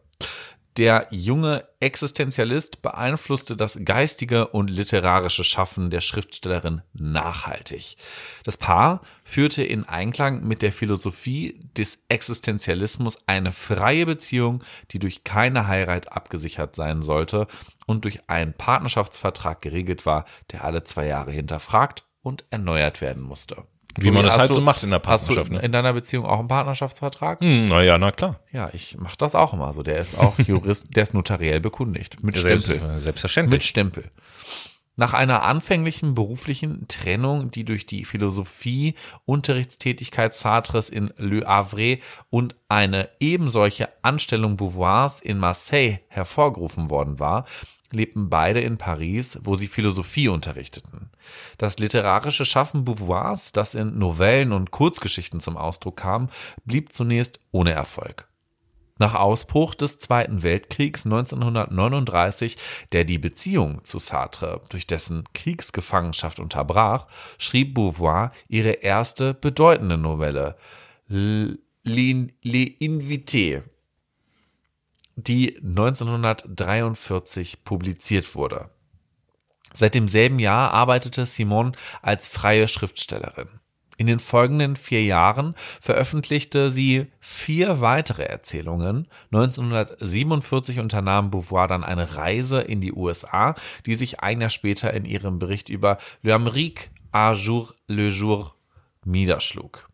[0.80, 7.98] Der junge Existenzialist beeinflusste das geistige und literarische Schaffen der Schriftstellerin nachhaltig.
[8.44, 15.22] Das Paar führte in Einklang mit der Philosophie des Existenzialismus eine freie Beziehung, die durch
[15.22, 17.46] keine Heirat abgesichert sein sollte
[17.86, 23.66] und durch einen Partnerschaftsvertrag geregelt war, der alle zwei Jahre hinterfragt und erneuert werden musste.
[23.98, 25.58] Wie man das halt du- so macht in der Hast du Partnerschaft, ne?
[25.60, 27.40] in deiner Beziehung auch einen Partnerschaftsvertrag?
[27.40, 28.36] Hm, naja, na klar.
[28.52, 29.82] Ja, ich mache das auch immer so.
[29.82, 32.22] Der ist auch Jurist, der ist notariell bekundigt.
[32.22, 32.60] Mit Stempel.
[32.80, 33.52] Selbst, selbstverständlich.
[33.52, 34.04] Mit Stempel.
[35.00, 42.54] Nach einer anfänglichen beruflichen Trennung, die durch die Philosophie Unterrichtstätigkeit Sartres in Le Havre und
[42.68, 47.46] eine ebensolche Anstellung Beauvoirs in Marseille hervorgerufen worden war,
[47.90, 51.08] lebten beide in Paris, wo sie Philosophie unterrichteten.
[51.56, 56.28] Das literarische Schaffen Beauvoirs, das in Novellen und Kurzgeschichten zum Ausdruck kam,
[56.66, 58.29] blieb zunächst ohne Erfolg.
[59.00, 62.58] Nach Ausbruch des Zweiten Weltkriegs 1939,
[62.92, 67.06] der die Beziehung zu Sartre durch dessen Kriegsgefangenschaft unterbrach,
[67.38, 70.58] schrieb Beauvoir ihre erste bedeutende Novelle
[71.08, 73.62] Les Invités,
[75.16, 78.68] die 1943 publiziert wurde.
[79.72, 81.72] Seit demselben Jahr arbeitete Simone
[82.02, 83.48] als freie Schriftstellerin.
[84.00, 89.06] In den folgenden vier Jahren veröffentlichte sie vier weitere Erzählungen.
[89.30, 95.04] 1947 unternahm Beauvoir dann eine Reise in die USA, die sich ein Jahr später in
[95.04, 98.54] ihrem Bericht über L'Amérique à jour le jour
[99.04, 99.90] niederschlug.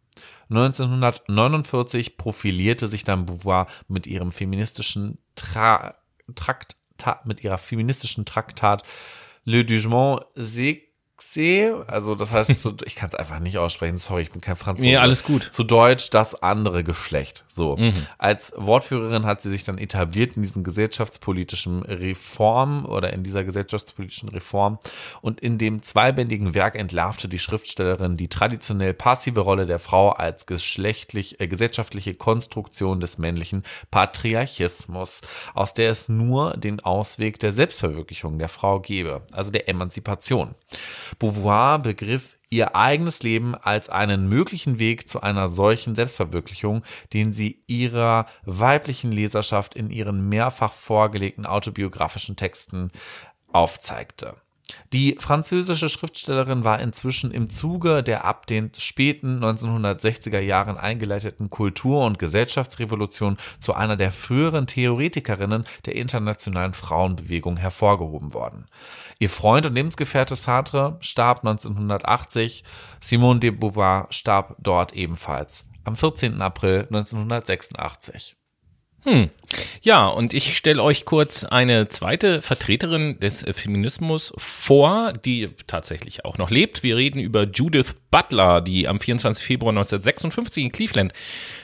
[0.51, 5.97] 1949 profilierte sich dann Beauvoir mit ihrem feministischen Tra
[6.37, 6.77] Trakt,
[7.25, 8.85] mit ihrer feministischen Traktat
[9.43, 10.21] Le Jugement
[11.89, 14.89] also das heißt, zu, ich kann es einfach nicht aussprechen, sorry, ich bin kein Franzose.
[14.89, 15.43] Nee, alles gut.
[15.43, 17.45] Zu Deutsch das andere Geschlecht.
[17.49, 17.77] So.
[17.77, 18.07] Mhm.
[18.19, 24.29] Als Wortführerin hat sie sich dann etabliert in diesen gesellschaftspolitischen Reform oder in dieser gesellschaftspolitischen
[24.29, 24.79] Reform
[25.21, 30.47] und in dem zweibändigen Werk entlarvte die Schriftstellerin die traditionell passive Rolle der Frau als
[30.47, 35.21] geschlechtlich, äh, gesellschaftliche Konstruktion des männlichen Patriarchismus,
[35.55, 40.55] aus der es nur den Ausweg der Selbstverwirklichung der Frau gebe, also der Emanzipation.
[41.19, 47.63] Beauvoir begriff ihr eigenes Leben als einen möglichen Weg zu einer solchen Selbstverwirklichung, den sie
[47.67, 52.91] ihrer weiblichen Leserschaft in ihren mehrfach vorgelegten autobiografischen Texten
[53.53, 54.37] aufzeigte.
[54.93, 62.05] Die französische Schriftstellerin war inzwischen im Zuge der ab den späten 1960er Jahren eingeleiteten Kultur-
[62.05, 68.67] und Gesellschaftsrevolution zu einer der früheren Theoretikerinnen der internationalen Frauenbewegung hervorgehoben worden.
[69.19, 72.65] Ihr Freund und Lebensgefährte Sartre starb 1980,
[73.01, 76.43] Simone de Beauvoir starb dort ebenfalls am 14.
[76.43, 78.37] April 1986.
[79.07, 79.31] Hm.
[79.83, 86.39] Ja, und ich stelle euch kurz eine zweite Vertreterin des Feminismus vor, die tatsächlich auch
[86.39, 86.83] noch lebt.
[86.83, 89.45] Wir reden über Judith Butler, die am 24.
[89.45, 91.13] Februar 1956 in Cleveland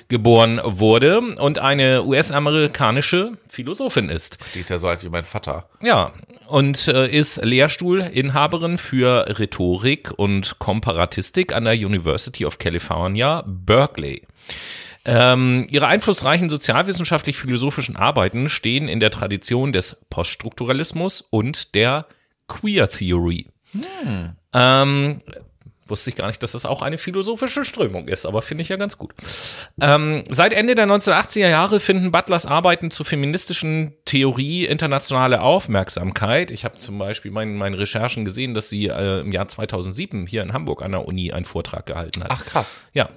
[0.07, 4.39] geboren wurde und eine US-amerikanische Philosophin ist.
[4.55, 5.69] Die ist ja so alt wie mein Vater.
[5.81, 6.13] Ja,
[6.47, 14.23] und äh, ist Lehrstuhlinhaberin für Rhetorik und Komparatistik an der University of California, Berkeley.
[15.05, 22.07] Ähm, ihre einflussreichen sozialwissenschaftlich-philosophischen Arbeiten stehen in der Tradition des Poststrukturalismus und der
[22.47, 23.47] Queer Theory.
[23.73, 24.37] Hm.
[24.53, 25.23] Ähm,
[25.93, 28.77] Wusste ich gar nicht, dass das auch eine philosophische Strömung ist, aber finde ich ja
[28.77, 29.13] ganz gut.
[29.79, 36.51] Ähm, seit Ende der 1980er Jahre finden Butlers Arbeiten zur feministischen Theorie internationale Aufmerksamkeit.
[36.51, 40.43] Ich habe zum Beispiel in meinen Recherchen gesehen, dass sie äh, im Jahr 2007 hier
[40.43, 42.31] in Hamburg an der Uni einen Vortrag gehalten hat.
[42.33, 42.81] Ach krass.
[42.95, 43.11] Ja.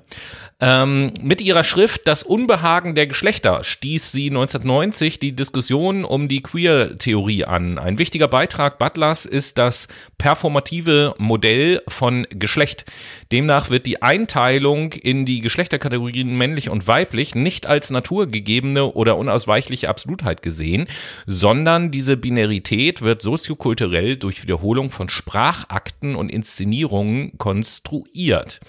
[0.60, 6.44] Ähm, mit ihrer Schrift Das Unbehagen der Geschlechter stieß sie 1990 die Diskussion um die
[6.44, 7.78] Queer-Theorie an.
[7.78, 12.86] Ein wichtiger Beitrag Butlers ist das performative Modell von Geschlechtern Geschlecht.
[13.32, 19.88] Demnach wird die Einteilung in die Geschlechterkategorien männlich und weiblich nicht als naturgegebene oder unausweichliche
[19.88, 20.88] Absolutheit gesehen,
[21.28, 28.60] sondern diese Binarität wird soziokulturell durch Wiederholung von Sprachakten und Inszenierungen konstruiert.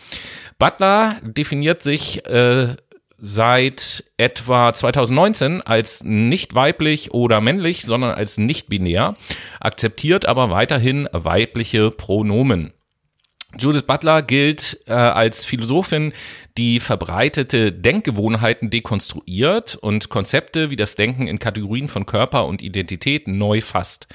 [0.59, 2.77] Butler definiert sich äh,
[3.19, 9.17] seit etwa 2019 als nicht weiblich oder männlich, sondern als nicht binär,
[9.59, 12.75] akzeptiert aber weiterhin weibliche Pronomen.
[13.59, 16.13] Judith Butler gilt äh, als Philosophin,
[16.59, 23.29] die verbreitete Denkgewohnheiten dekonstruiert und Konzepte wie das Denken in Kategorien von Körper und Identität
[23.29, 24.09] neu fasst.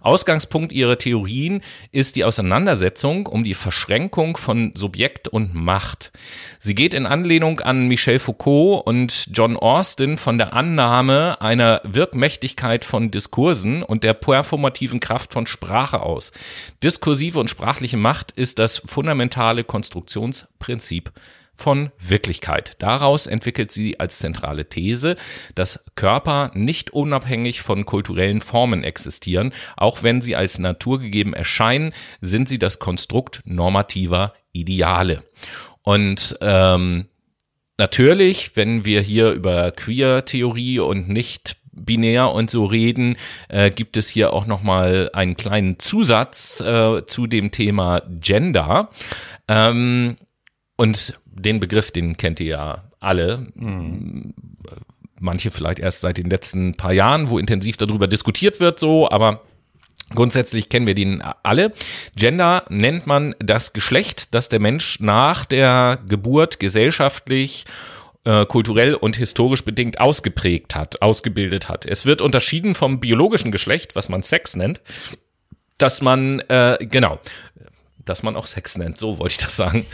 [0.00, 6.12] Ausgangspunkt ihrer Theorien ist die Auseinandersetzung um die Verschränkung von Subjekt und Macht.
[6.58, 12.84] Sie geht in Anlehnung an Michel Foucault und John Austin von der Annahme einer Wirkmächtigkeit
[12.84, 16.32] von Diskursen und der performativen Kraft von Sprache aus.
[16.82, 21.12] Diskursive und sprachliche Macht ist das fundamentale Konstruktionsprinzip
[21.58, 22.76] von Wirklichkeit.
[22.78, 25.16] Daraus entwickelt sie als zentrale These,
[25.54, 29.52] dass Körper nicht unabhängig von kulturellen Formen existieren.
[29.76, 35.24] Auch wenn sie als naturgegeben erscheinen, sind sie das Konstrukt normativer Ideale.
[35.82, 37.06] Und ähm,
[37.76, 43.16] natürlich, wenn wir hier über Queer-Theorie und nicht binär und so reden,
[43.48, 48.90] äh, gibt es hier auch noch mal einen kleinen Zusatz äh, zu dem Thema Gender.
[49.48, 50.16] Ähm,
[50.76, 53.46] und den Begriff, den kennt ihr ja alle.
[53.54, 54.34] Mhm.
[55.20, 59.42] Manche vielleicht erst seit den letzten paar Jahren, wo intensiv darüber diskutiert wird, so, aber
[60.14, 61.72] Grundsätzlich kennen wir den alle.
[62.16, 67.66] Gender nennt man das Geschlecht, das der Mensch nach der Geburt gesellschaftlich
[68.24, 71.84] äh, kulturell und historisch bedingt ausgeprägt hat, ausgebildet hat.
[71.84, 74.80] Es wird unterschieden vom biologischen Geschlecht, was man Sex nennt,
[75.76, 77.18] dass man, äh, genau,
[78.08, 79.86] das man auch Sex nennt, so wollte ich das sagen.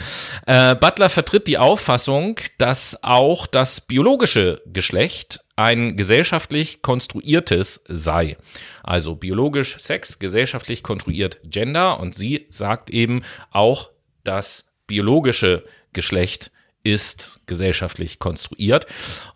[0.46, 8.36] Äh, Butler vertritt die Auffassung, dass auch das biologische Geschlecht ein gesellschaftlich konstruiertes sei.
[8.82, 13.90] Also biologisch Sex, gesellschaftlich konstruiert Gender und sie sagt eben auch,
[14.24, 16.50] das biologische Geschlecht
[16.84, 18.86] ist gesellschaftlich konstruiert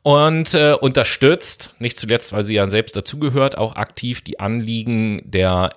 [0.03, 5.71] und äh, unterstützt, nicht zuletzt, weil sie ja selbst dazugehört, auch aktiv die Anliegen der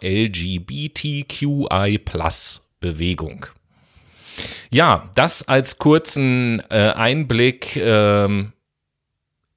[2.81, 3.45] LGBTQI-Plus-Bewegung.
[4.71, 8.53] Ja, das als kurzen äh, Einblick ähm,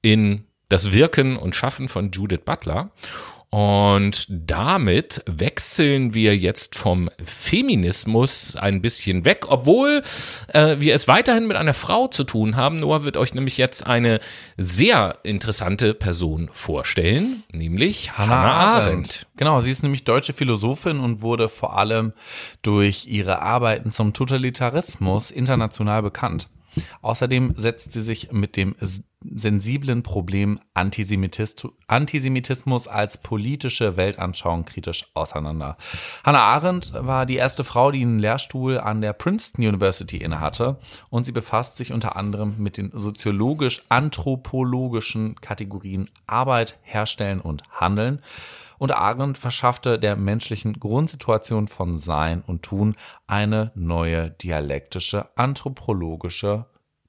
[0.01, 2.91] in das Wirken und Schaffen von Judith Butler.
[3.55, 10.01] Und damit wechseln wir jetzt vom Feminismus ein bisschen weg, obwohl
[10.49, 12.75] äh, wir es weiterhin mit einer Frau zu tun haben.
[12.75, 14.19] Noah wird euch nämlich jetzt eine
[14.57, 18.83] sehr interessante Person vorstellen, nämlich Hannah, Hannah Arendt.
[18.83, 19.27] Arendt.
[19.37, 22.11] Genau, sie ist nämlich deutsche Philosophin und wurde vor allem
[22.61, 26.49] durch ihre Arbeiten zum Totalitarismus international bekannt.
[27.01, 28.75] Außerdem setzt sie sich mit dem
[29.33, 35.77] sensiblen Problem Antisemitismus als politische Weltanschauung kritisch auseinander.
[36.23, 40.77] Hannah Arendt war die erste Frau, die einen Lehrstuhl an der Princeton University innehatte
[41.09, 48.21] und sie befasst sich unter anderem mit den soziologisch-anthropologischen Kategorien Arbeit, Herstellen und Handeln
[48.77, 52.95] und Arendt verschaffte der menschlichen Grundsituation von Sein und Tun
[53.27, 56.65] eine neue dialektische anthropologische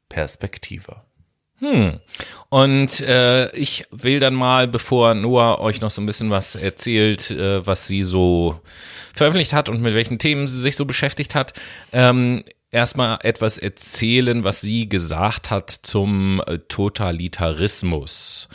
[0.09, 1.03] Perspektive.
[1.59, 2.01] Hm.
[2.51, 7.31] Und äh, ich will dann mal, bevor Noah euch noch so ein bisschen was erzählt,
[7.31, 8.61] äh, was sie so
[9.15, 11.55] veröffentlicht hat und mit welchen Themen sie sich so beschäftigt hat,
[11.93, 18.49] ähm, erstmal etwas erzählen, was sie gesagt hat zum äh, Totalitarismus.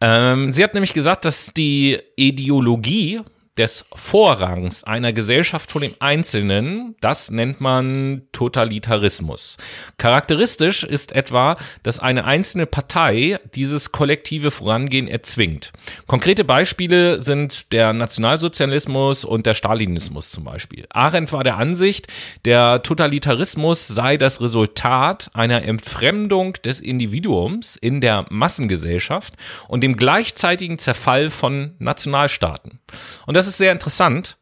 [0.00, 3.20] Ähm, sie hat nämlich gesagt, dass die Ideologie
[3.58, 9.58] des Vorrangs einer Gesellschaft vor dem Einzelnen, das nennt man Totalitarismus.
[9.98, 15.72] Charakteristisch ist etwa, dass eine einzelne Partei dieses kollektive Vorangehen erzwingt.
[16.06, 20.86] Konkrete Beispiele sind der Nationalsozialismus und der Stalinismus zum Beispiel.
[20.88, 22.06] Arendt war der Ansicht,
[22.46, 29.34] der Totalitarismus sei das Resultat einer Entfremdung des Individuums in der Massengesellschaft
[29.68, 32.80] und dem gleichzeitigen Zerfall von Nationalstaaten.
[33.26, 34.38] Und das ist sehr interessant,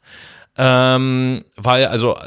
[0.57, 2.19] ähm, weil, also,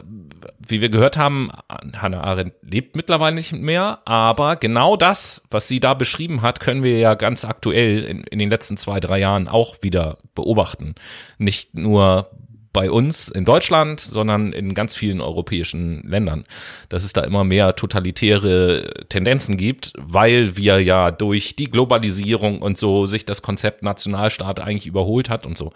[0.65, 1.51] wie wir gehört haben,
[1.93, 6.83] Hannah Arendt lebt mittlerweile nicht mehr, aber genau das, was sie da beschrieben hat, können
[6.83, 10.95] wir ja ganz aktuell in, in den letzten zwei, drei Jahren auch wieder beobachten.
[11.37, 12.31] Nicht nur
[12.73, 16.43] bei uns in Deutschland, sondern in ganz vielen europäischen Ländern,
[16.89, 22.77] dass es da immer mehr totalitäre Tendenzen gibt, weil wir ja durch die Globalisierung und
[22.77, 25.71] so sich das Konzept Nationalstaat eigentlich überholt hat und so.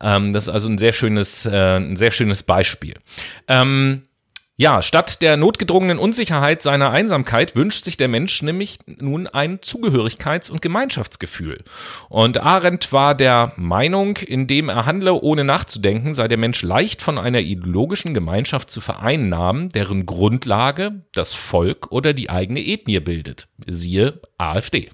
[0.00, 2.94] Ähm, das ist also ein sehr schönes, äh, ein sehr schönes Beispiel.
[3.48, 4.02] Ähm,
[4.60, 10.50] ja, statt der notgedrungenen Unsicherheit seiner Einsamkeit wünscht sich der Mensch nämlich nun ein Zugehörigkeits-
[10.50, 11.62] und Gemeinschaftsgefühl.
[12.08, 17.18] Und Arendt war der Meinung, indem er handle, ohne nachzudenken, sei der Mensch leicht von
[17.18, 23.46] einer ideologischen Gemeinschaft zu vereinnahmen, deren Grundlage das Volk oder die eigene Ethnie bildet.
[23.64, 24.90] Siehe AfD.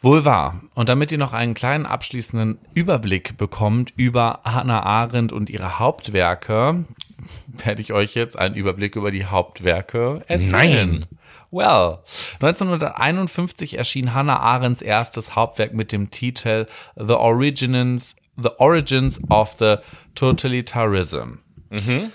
[0.00, 0.62] Wohl wahr.
[0.74, 6.84] Und damit ihr noch einen kleinen abschließenden Überblick bekommt über Hannah Arendt und ihre Hauptwerke,
[7.64, 10.50] werde ich euch jetzt einen Überblick über die Hauptwerke erzählen.
[10.50, 11.06] Nein.
[11.50, 11.98] Well,
[12.40, 16.66] 1951 erschien Hannah Arendts erstes Hauptwerk mit dem Titel
[16.96, 19.76] The Origins, The Origins of the
[20.14, 21.40] Totalitarism.
[21.70, 22.12] Mhm.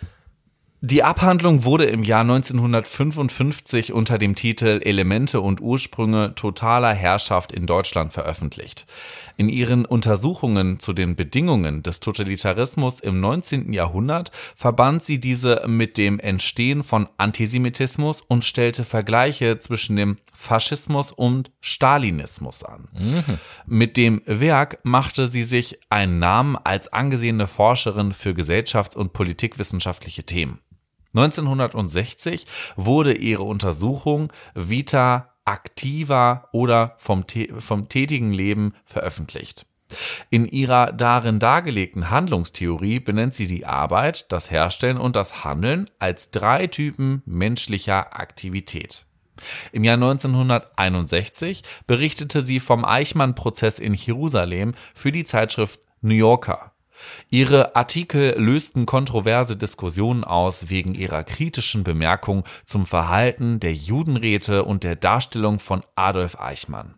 [0.81, 7.65] Die Abhandlung wurde im Jahr 1955 unter dem Titel Elemente und Ursprünge totaler Herrschaft in
[7.65, 8.85] Deutschland veröffentlicht.
[9.39, 13.71] In ihren Untersuchungen zu den Bedingungen des Totalitarismus im 19.
[13.71, 21.11] Jahrhundert verband sie diese mit dem Entstehen von Antisemitismus und stellte Vergleiche zwischen dem Faschismus
[21.11, 22.87] und Stalinismus an.
[22.93, 23.23] Mhm.
[23.67, 30.23] Mit dem Werk machte sie sich einen Namen als angesehene Forscherin für gesellschafts- und politikwissenschaftliche
[30.23, 30.61] Themen.
[31.13, 37.25] 1960 wurde ihre Untersuchung Vita Activa oder vom,
[37.59, 39.65] vom tätigen Leben veröffentlicht.
[40.29, 46.29] In ihrer darin dargelegten Handlungstheorie benennt sie die Arbeit, das Herstellen und das Handeln als
[46.31, 49.05] drei Typen menschlicher Aktivität.
[49.71, 56.73] Im Jahr 1961 berichtete sie vom Eichmann-Prozess in Jerusalem für die Zeitschrift New Yorker.
[57.29, 64.83] Ihre Artikel lösten kontroverse Diskussionen aus wegen ihrer kritischen Bemerkung zum Verhalten der Judenräte und
[64.83, 66.95] der Darstellung von Adolf Eichmann.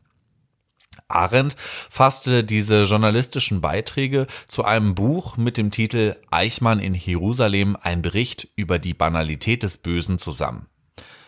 [1.07, 8.01] Arendt fasste diese journalistischen Beiträge zu einem Buch mit dem Titel Eichmann in Jerusalem, ein
[8.01, 10.68] Bericht über die Banalität des Bösen zusammen.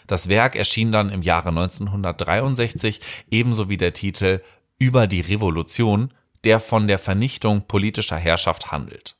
[0.08, 4.42] Das Werk erschien dann im Jahre 1963, ebenso wie der Titel
[4.78, 6.14] Über die Revolution,
[6.44, 9.16] der von der Vernichtung politischer Herrschaft handelt.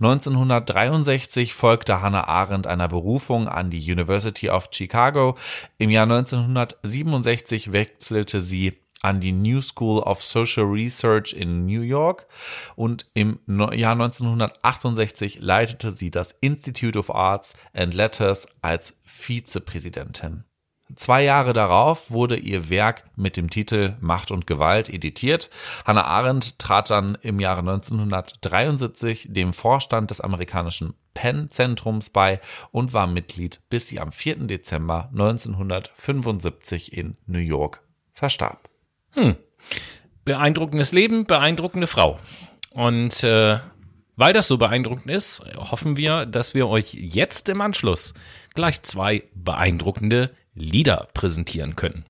[0.00, 5.36] 1963 folgte Hannah Arendt einer Berufung an die University of Chicago.
[5.78, 12.26] Im Jahr 1967 wechselte sie an die New School of Social Research in New York
[12.74, 20.44] und im Jahr 1968 leitete sie das Institute of Arts and Letters als Vizepräsidentin.
[20.96, 25.50] Zwei Jahre darauf wurde ihr Werk mit dem Titel Macht und Gewalt editiert.
[25.84, 32.40] Hannah Arendt trat dann im Jahre 1973 dem Vorstand des amerikanischen Penn-Zentrums bei
[32.70, 34.46] und war Mitglied, bis sie am 4.
[34.46, 37.82] Dezember 1975 in New York
[38.12, 38.68] verstarb.
[39.12, 39.36] Hm.
[40.24, 42.18] Beeindruckendes Leben, beeindruckende Frau.
[42.70, 43.58] Und äh,
[44.16, 48.14] weil das so beeindruckend ist, hoffen wir, dass wir euch jetzt im Anschluss
[48.54, 52.04] gleich zwei beeindruckende Lieder präsentieren können.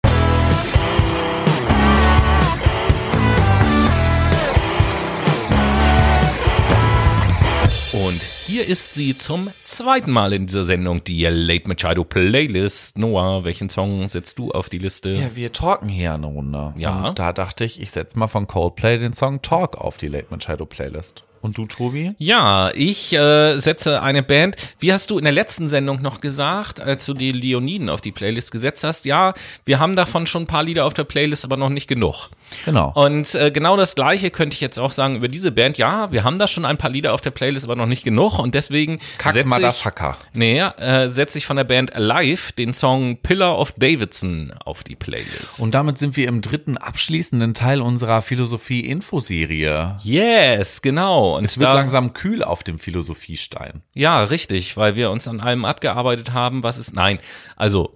[7.93, 12.99] Und hier ist sie zum zweiten Mal in dieser Sendung, die Late Machado Playlist.
[12.99, 15.11] Noah, welchen Song setzt du auf die Liste?
[15.11, 16.75] Ja, wir talken hier eine Runde.
[16.77, 17.09] Ja.
[17.09, 20.27] Und da dachte ich, ich setze mal von Coldplay den Song Talk auf die Late
[20.29, 21.25] Machado Playlist.
[21.45, 22.15] Und du, Tobi?
[22.17, 24.57] Ja, ich äh, setze eine Band.
[24.79, 28.13] Wie hast du in der letzten Sendung noch gesagt, als du die Leoniden auf die
[28.13, 29.05] Playlist gesetzt hast?
[29.05, 29.35] Ja,
[29.67, 32.31] wir haben davon schon ein paar Lieder auf der Playlist, aber noch nicht genug.
[32.65, 32.93] Genau.
[32.95, 35.77] Und äh, genau das Gleiche könnte ich jetzt auch sagen über diese Band.
[35.77, 38.34] Ja, wir haben da schon ein paar Lieder auf der Playlist, aber noch nicht genug.
[38.39, 39.85] Und deswegen Kack setze ich,
[40.33, 44.97] nee, äh, setze ich von der Band Alive den Song Pillar of Davidson auf die
[44.97, 45.61] Playlist.
[45.61, 49.97] Und damit sind wir im dritten abschließenden Teil unserer Philosophie-Infoserie.
[50.03, 51.37] yes, genau.
[51.37, 53.83] Und Es wird da- langsam kühl auf dem Philosophiestein.
[53.93, 56.95] Ja, richtig, weil wir uns an allem abgearbeitet haben, was ist.
[56.95, 57.19] Nein,
[57.57, 57.93] also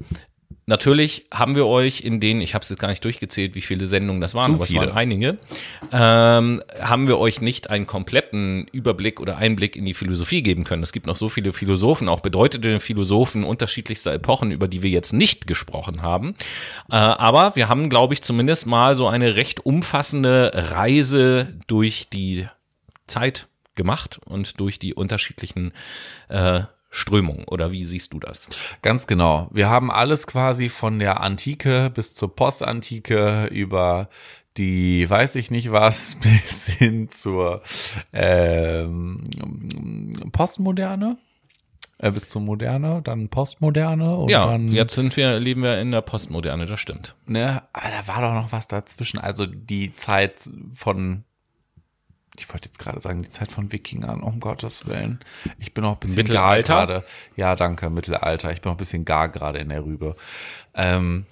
[0.69, 3.87] natürlich haben wir euch in den, ich habe es jetzt gar nicht durchgezählt, wie viele
[3.87, 4.81] Sendungen das waren, Zu aber es viele.
[4.83, 5.39] waren einige,
[5.91, 10.83] ähm, haben wir euch nicht einen kompletten Überblick oder Einblick in die Philosophie geben können.
[10.83, 15.13] Es gibt noch so viele Philosophen, auch bedeutende Philosophen unterschiedlichster Epochen, über die wir jetzt
[15.13, 16.35] nicht gesprochen haben.
[16.91, 22.47] Äh, aber wir haben, glaube ich, zumindest mal so eine recht umfassende Reise durch die
[23.07, 25.73] Zeit gemacht und durch die unterschiedlichen
[26.29, 26.63] äh,
[26.99, 27.45] Strömungen.
[27.45, 28.49] Oder wie siehst du das?
[28.83, 29.49] Ganz genau.
[29.53, 34.09] Wir haben alles quasi von der Antike bis zur Postantike über
[34.57, 37.63] die weiß ich nicht was bis hin zur
[38.13, 39.23] ähm,
[40.33, 41.17] Postmoderne.
[42.01, 45.91] Äh, bis zur Moderne, dann Postmoderne und Ja, dann jetzt sind wir, leben wir in
[45.91, 47.17] der Postmoderne, das stimmt.
[47.27, 49.19] ne, aber da war doch noch was dazwischen.
[49.19, 51.25] Also die Zeit von,
[52.39, 55.21] ich wollte jetzt gerade sagen, die Zeit von Wikingern, um Gottes Willen.
[55.59, 56.75] Ich bin noch ein bisschen Mittelalter?
[56.75, 57.05] gar gerade.
[57.37, 58.53] Ja, danke, Mittelalter.
[58.53, 60.17] Ich bin noch ein bisschen gar gerade in der Rübe.
[60.75, 61.27] Ähm,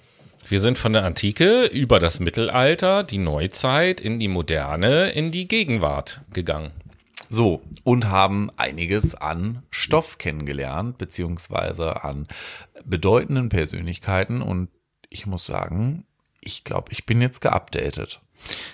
[0.49, 5.47] Wir sind von der Antike über das Mittelalter, die Neuzeit, in die Moderne, in die
[5.47, 6.71] Gegenwart gegangen.
[7.29, 12.27] so, und haben einiges an Stoff kennengelernt, beziehungsweise an
[12.85, 14.41] bedeutenden Persönlichkeiten.
[14.41, 14.69] Und
[15.09, 16.05] ich muss sagen,
[16.39, 18.21] ich glaube, ich bin jetzt geupdatet.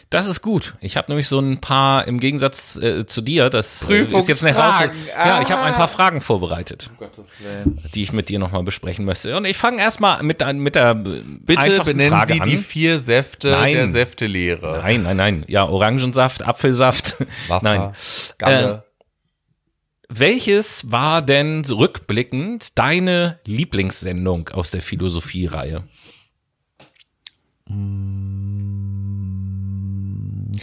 [0.09, 0.76] Das ist gut.
[0.80, 4.43] Ich habe nämlich so ein paar, im Gegensatz äh, zu dir, das äh, ist jetzt
[4.43, 4.91] eine Herausforderung.
[5.01, 5.28] Prüfungsfragen.
[5.28, 5.78] Ja, ich habe ein Ah.
[5.78, 7.82] paar Fragen vorbereitet, Um Gottes Willen.
[7.95, 9.36] die ich mit dir nochmal besprechen möchte.
[9.36, 12.47] Und ich fange erstmal mit, mit der äh, Bitte benennen Frage Sie an.
[12.49, 13.74] die vier Säfte Nein.
[13.74, 14.82] der Säftelehre.
[14.84, 15.45] Nein, nein, nein.
[15.47, 17.16] Ja, Orangensaft, Apfelsaft.
[17.47, 17.93] Wasser, Nein.
[18.38, 18.84] Galle.
[20.09, 25.86] Welches war denn rückblickend deine Lieblingssendung aus der Philosophie-Reihe?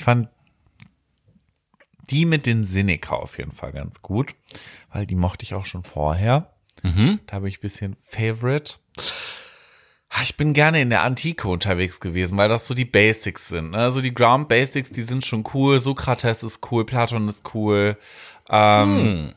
[0.01, 0.31] Ich fand
[2.09, 4.35] die mit den Seneca auf jeden Fall ganz gut,
[4.91, 6.55] weil die mochte ich auch schon vorher.
[7.27, 8.77] Da habe ich ein bisschen Favorite.
[10.09, 13.73] Ah, Ich bin gerne in der Antike unterwegs gewesen, weil das so die Basics sind.
[13.73, 13.77] ne?
[13.77, 15.79] Also die Ground Basics, die sind schon cool.
[15.81, 17.99] Sokrates ist cool, Platon ist cool.
[18.49, 19.35] Ähm,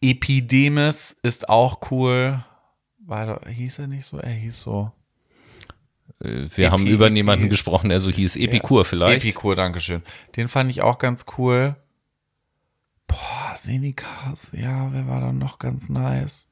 [0.00, 2.44] Epidemus ist auch cool.
[3.00, 4.18] War, da- hieß er nicht so?
[4.18, 4.92] Er hieß so.
[6.22, 8.36] Äh, Wir haben Epi- über Epi- niemanden gesprochen, der so hieß.
[8.36, 9.24] Epikur vielleicht.
[9.24, 10.02] Epikur, Dankeschön.
[10.36, 11.76] Den fand ich auch ganz cool.
[13.06, 16.46] Boah, Senecas, ja, wer war dann noch ganz nice?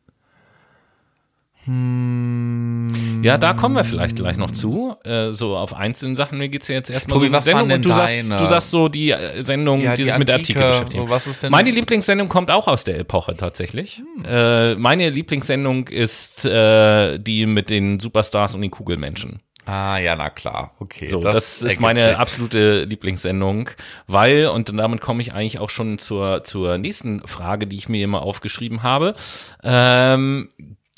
[1.65, 3.21] Hm.
[3.23, 4.95] Ja, da kommen wir vielleicht gleich noch zu.
[5.05, 6.39] Äh, so auf einzelnen Sachen.
[6.39, 8.71] Mir geht's ja jetzt erstmal Tobi, so um Sendung denn und du sagst, du sagst
[8.71, 11.07] so die äh, Sendung, Ja, die, die sich mit Antike, beschäftigen.
[11.09, 13.99] so, meine Lieblingssendung kommt auch aus der Epoche tatsächlich.
[13.99, 14.25] Hm.
[14.27, 19.41] Äh, meine Lieblingssendung ist äh, die mit den Superstars und den Kugelmenschen.
[19.67, 20.75] Ah, ja, na klar.
[20.81, 21.07] Okay.
[21.07, 22.17] So, das, das ist meine sich.
[22.17, 23.71] absolute Lieblingssendung,
[24.07, 28.03] weil, und damit komme ich eigentlich auch schon zur, zur nächsten Frage, die ich mir
[28.03, 29.15] immer aufgeschrieben habe.
[29.63, 30.49] Ähm,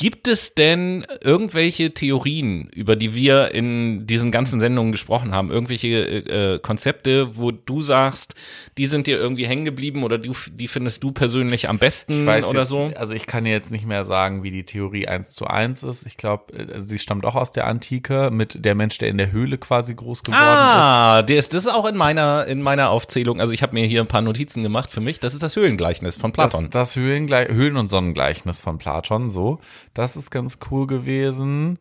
[0.02, 5.86] Gibt es denn irgendwelche Theorien, über die wir in diesen ganzen Sendungen gesprochen haben, irgendwelche
[5.86, 8.34] äh, Konzepte, wo du sagst,
[8.78, 12.58] die sind dir irgendwie hängen geblieben oder du, die findest du persönlich am besten oder
[12.58, 12.90] jetzt, so?
[12.96, 16.04] Also ich kann jetzt nicht mehr sagen, wie die Theorie eins zu eins ist.
[16.04, 19.30] Ich glaube, also sie stammt auch aus der Antike mit der Mensch, der in der
[19.30, 21.30] Höhle quasi groß geworden ah, ist.
[21.30, 23.40] Ah, das ist auch in meiner in meiner Aufzählung.
[23.40, 25.20] Also ich habe mir hier ein paar Notizen gemacht für mich.
[25.20, 26.70] Das ist das Höhlengleichnis von Platon.
[26.70, 29.60] Das, das Höhlengle Höhlen- und Sonnengleichnis von Platon, so.
[29.94, 31.78] Das ist ganz cool gewesen.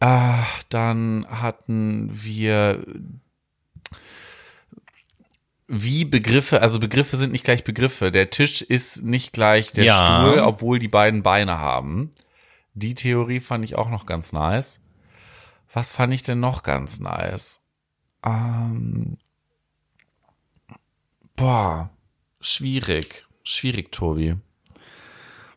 [0.00, 2.84] Ah, dann hatten wir
[5.68, 8.12] wie Begriffe, also Begriffe sind nicht gleich Begriffe.
[8.12, 10.22] Der Tisch ist nicht gleich der Ja.
[10.22, 12.10] Stuhl, obwohl die beiden Beine haben.
[12.74, 14.80] Die Theorie fand ich auch noch ganz nice.
[15.72, 17.62] Was fand ich denn noch ganz nice?
[18.24, 19.18] Ähm,
[21.34, 21.90] boah,
[22.40, 23.26] schwierig.
[23.42, 24.36] Schwierig, Tobi.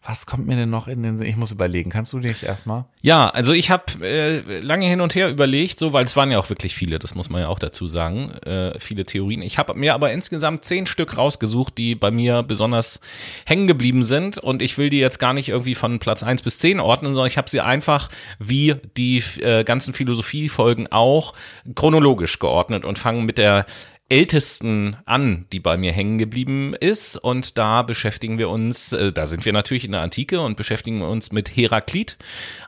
[0.10, 1.28] Was kommt mir denn noch in den Sinn?
[1.28, 1.92] Ich muss überlegen.
[1.92, 2.86] Kannst du dich erstmal?
[3.04, 6.40] Ja, also ich habe äh, lange hin und her überlegt, so weil es waren ja
[6.40, 9.44] auch wirklich viele, das muss man ja auch dazu sagen, äh, viele Theorien.
[9.44, 13.02] Ich habe mir aber insgesamt zehn Stück rausgesucht, die bei mir besonders
[13.46, 16.58] hängen geblieben sind und ich will die jetzt gar nicht irgendwie von Platz eins bis
[16.58, 21.36] zehn ordnen, sondern ich habe sie einfach wie die äh, ganzen Philosophiefolgen auch
[21.76, 23.68] chronologisch geordnet und fange mit der
[24.10, 27.16] ältesten an, die bei mir hängen geblieben ist.
[27.16, 31.02] Und da beschäftigen wir uns, äh, da sind wir natürlich in der Antike und beschäftigen
[31.02, 32.18] uns mit Heraklit.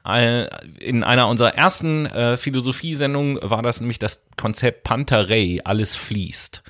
[0.05, 0.47] Äh,
[0.79, 6.63] in einer unserer ersten äh, Philosophiesendungen war das nämlich das Konzept Pantarei, alles fließt.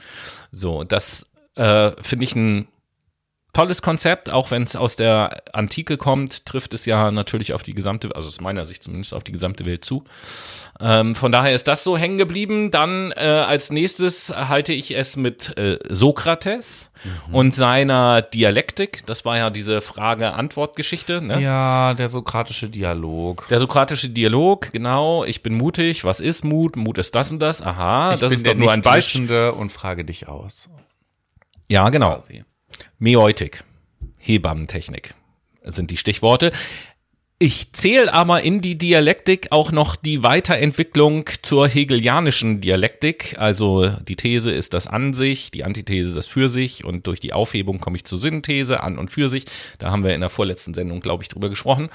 [0.51, 2.67] So, das äh, finde ich ein
[3.54, 7.74] tolles Konzept, auch wenn es aus der Antike kommt, trifft es ja natürlich auf die
[7.74, 10.04] gesamte, also aus meiner Sicht zumindest auf die gesamte Welt zu.
[10.80, 12.72] Ähm, von daher ist das so hängen geblieben.
[12.72, 16.91] Dann äh, als nächstes halte ich es mit äh, Sokrates
[17.32, 19.06] und seiner Dialektik.
[19.06, 21.22] Das war ja diese Frage-Antwort-Geschichte.
[21.22, 21.41] Ne?
[21.41, 23.47] Ja, der sokratische Dialog.
[23.49, 25.26] Der sokratische Dialog, genau.
[25.26, 26.04] Ich bin mutig.
[26.04, 26.76] Was ist Mut?
[26.76, 27.62] Mut ist das und das.
[27.62, 29.49] Aha, Ich das bin ist doch nur ein Beispiel.
[29.58, 30.70] Und frage dich aus.
[31.68, 32.16] Ja, genau.
[32.16, 32.43] Quasi.
[32.99, 33.63] Meutik,
[34.17, 35.13] Hebammentechnik
[35.63, 36.51] sind die Stichworte.
[37.43, 43.36] Ich zähle aber in die Dialektik auch noch die Weiterentwicklung zur hegelianischen Dialektik.
[43.39, 47.34] Also die These ist das an sich, die Antithese das für sich und durch die
[47.34, 49.45] Aufhebung komme ich zur Synthese, an und für sich.
[49.80, 51.89] Da haben wir in der vorletzten Sendung, glaube ich, drüber gesprochen.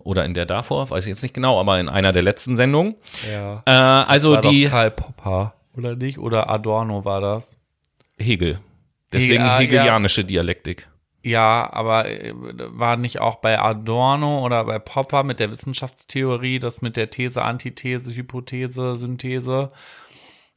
[0.00, 2.94] Oder in der davor, weiß ich jetzt nicht genau, aber in einer der letzten Sendungen.
[3.26, 3.62] Ja.
[3.64, 6.18] Äh, also die Karl Popper, oder nicht?
[6.18, 7.56] Oder Adorno war das?
[8.18, 8.60] Hegel.
[9.12, 9.58] Deswegen Ja, ja.
[9.58, 10.88] hegelianische Dialektik.
[11.22, 16.80] Ja, aber äh, war nicht auch bei Adorno oder bei Popper mit der Wissenschaftstheorie, das
[16.80, 19.70] mit der These, Antithese, Hypothese, Synthese,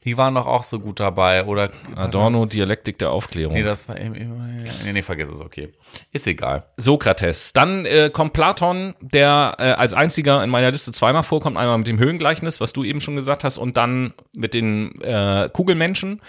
[0.05, 1.69] die waren doch auch so gut dabei, oder?
[1.95, 3.53] Adorno, Dialektik der Aufklärung.
[3.55, 5.71] Nee, das war eben, eben- nee, nee, vergiss es, okay.
[6.11, 6.65] Ist egal.
[6.77, 7.53] Sokrates.
[7.53, 11.55] Dann äh, kommt Platon, der äh, als einziger in meiner Liste zweimal vorkommt.
[11.57, 15.49] Einmal mit dem Höhengleichnis, was du eben schon gesagt hast, und dann mit den äh,
[15.53, 16.21] Kugelmenschen.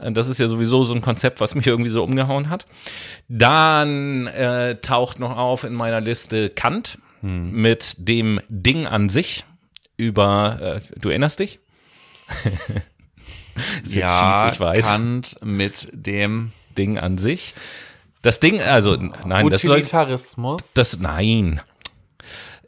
[0.00, 2.66] Äh, Das ist ja sowieso so ein Konzept, was mich irgendwie so umgehauen hat.
[3.28, 9.44] Dann äh, taucht noch auf in meiner Liste Kant mit dem Ding an sich
[9.98, 11.58] über, äh, du erinnerst dich?
[13.84, 14.86] ja, fies, ich weiß.
[14.86, 17.54] Kant mit dem Ding an sich.
[18.22, 20.72] Das Ding, also nein, das soll, Utilitarismus.
[20.74, 21.60] das, nein.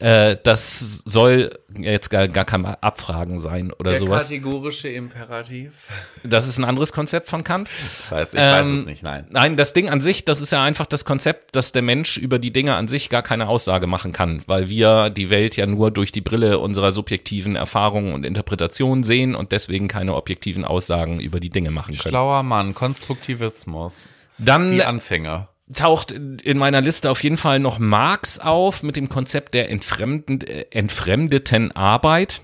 [0.02, 4.24] Äh, das soll jetzt gar, gar kein Abfragen sein oder der sowas.
[4.24, 5.86] kategorische Imperativ.
[6.24, 7.70] Das ist ein anderes Konzept von Kant.
[8.04, 9.26] Ich weiß, ich weiß Ähm, es nicht, nein.
[9.30, 12.38] Nein, das Ding an sich, das ist ja einfach das Konzept, dass der Mensch über
[12.40, 15.90] die Dinge an sich gar keine Aussage machen kann, weil wir die Welt ja nur
[15.92, 21.38] durch die Brille unserer subjektiven Erfahrungen und Interpretationen sehen und deswegen keine objektiven Aussagen über
[21.38, 22.10] die Dinge machen können.
[22.10, 24.08] Schlauer Mann, Konstruktivismus.
[24.38, 25.48] Dann Die Anfänger.
[25.74, 30.66] Taucht in meiner Liste auf jeden Fall noch Marx auf mit dem Konzept der äh,
[30.70, 32.40] entfremdeten Arbeit.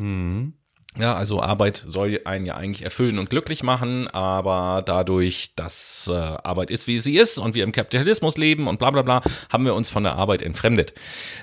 [0.99, 6.14] Ja, also Arbeit soll einen ja eigentlich erfüllen und glücklich machen, aber dadurch, dass äh,
[6.14, 9.64] Arbeit ist, wie sie ist und wir im Kapitalismus leben und bla bla bla, haben
[9.64, 10.95] wir uns von der Arbeit entfremdet.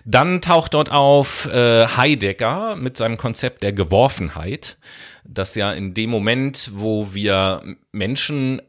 [0.04, 4.78] Dann taucht dort auf äh, Heidegger mit seinem Konzept der Geworfenheit,
[5.24, 7.62] das ja in dem Moment, wo wir
[7.94, 8.62] Menschen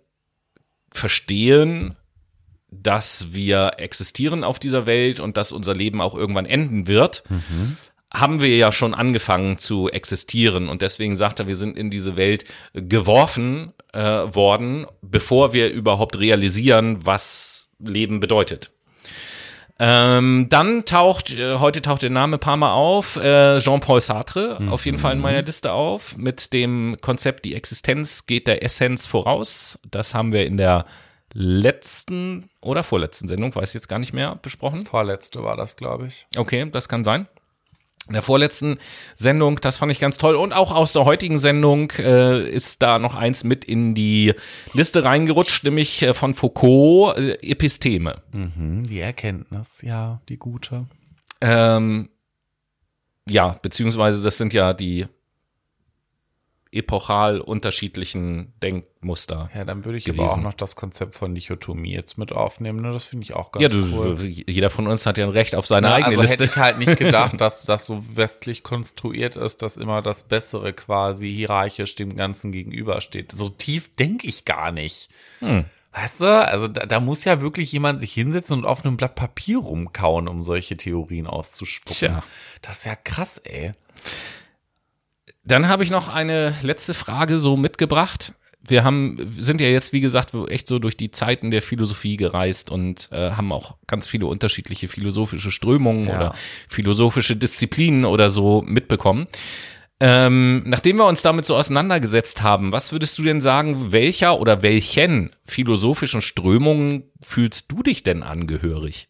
[0.93, 1.97] verstehen,
[2.83, 7.25] dass wir existieren auf dieser Welt und dass unser Leben auch irgendwann enden wird,
[8.13, 10.69] haben wir ja schon angefangen zu existieren.
[10.69, 16.19] Und deswegen sagt er, wir sind in diese Welt geworfen äh, worden, bevor wir überhaupt
[16.19, 18.71] realisieren, was Leben bedeutet.
[19.79, 24.57] Ähm, dann taucht, äh, heute taucht der Name ein paar Mal auf, äh, Jean-Paul Sartre
[24.59, 24.71] mhm.
[24.71, 29.07] auf jeden Fall in meiner Liste auf, mit dem Konzept, die Existenz geht der Essenz
[29.07, 29.79] voraus.
[29.91, 30.87] Das haben wir in der
[31.35, 34.87] letzten oder vorletzten Sendung, weiß ich jetzt gar nicht mehr, besprochen.
[34.87, 36.27] Vorletzte war das, glaube ich.
[36.37, 37.27] Okay, das kann sein
[38.09, 38.79] in der vorletzten
[39.15, 40.37] Sendung, das fand ich ganz toll.
[40.37, 44.35] Und auch aus der heutigen Sendung äh, ist da noch eins mit in die
[44.73, 48.23] Liste reingerutscht, nämlich äh, von Foucault, äh, Episteme.
[48.33, 50.87] Mhm, die Erkenntnis, ja, die gute.
[51.41, 52.09] Ähm,
[53.29, 55.07] ja, beziehungsweise das sind ja die
[56.73, 59.51] epochal unterschiedlichen Denkmuster.
[59.55, 60.23] Ja, dann würde ich gewesen.
[60.23, 62.81] aber auch noch das Konzept von Dichotomie jetzt mit aufnehmen.
[62.83, 62.93] Ne?
[62.93, 64.19] Das finde ich auch ganz ja, du, cool.
[64.21, 66.35] Jeder von uns hat ja ein Recht auf seine Na, eigene also Liste.
[66.35, 70.73] hätte ich halt nicht gedacht, dass das so westlich konstruiert ist, dass immer das Bessere
[70.73, 73.33] quasi hierarchisch dem Ganzen gegenübersteht.
[73.33, 75.09] So tief denke ich gar nicht.
[75.39, 75.67] Hm.
[75.93, 79.15] Weißt du, also da, da, muss ja wirklich jemand sich hinsetzen und auf einem Blatt
[79.15, 81.97] Papier rumkauen, um solche Theorien auszuspucken.
[81.97, 82.23] Tja.
[82.61, 83.73] Das ist ja krass, ey.
[85.47, 88.33] Dann habe ich noch eine letzte Frage so mitgebracht.
[88.69, 92.69] Wir haben, sind ja jetzt, wie gesagt, echt so durch die Zeiten der Philosophie gereist
[92.69, 96.17] und äh, haben auch ganz viele unterschiedliche philosophische Strömungen ja.
[96.17, 96.35] oder
[96.69, 99.29] philosophische Disziplinen oder so mitbekommen.
[100.01, 104.63] Ähm, nachdem wir uns damit so auseinandergesetzt haben, was würdest du denn sagen, welcher oder
[104.63, 109.09] welchen philosophischen Strömungen fühlst du dich denn angehörig?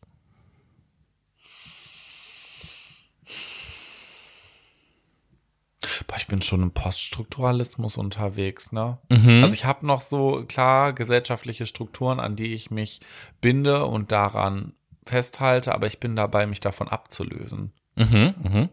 [6.07, 8.99] Boah, ich bin schon im Poststrukturalismus unterwegs, ne?
[9.09, 9.43] Mhm.
[9.43, 13.01] Also ich habe noch so klar gesellschaftliche Strukturen, an die ich mich
[13.41, 14.75] binde und daran
[15.05, 17.73] festhalte, aber ich bin dabei, mich davon abzulösen.
[17.97, 18.69] Mhm, mhm.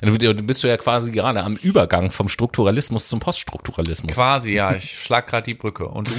[0.00, 4.14] Du bist du ja quasi gerade am Übergang vom Strukturalismus zum Poststrukturalismus.
[4.14, 4.74] Quasi, ja.
[4.74, 5.88] Ich schlag gerade die Brücke.
[5.88, 6.14] Und du?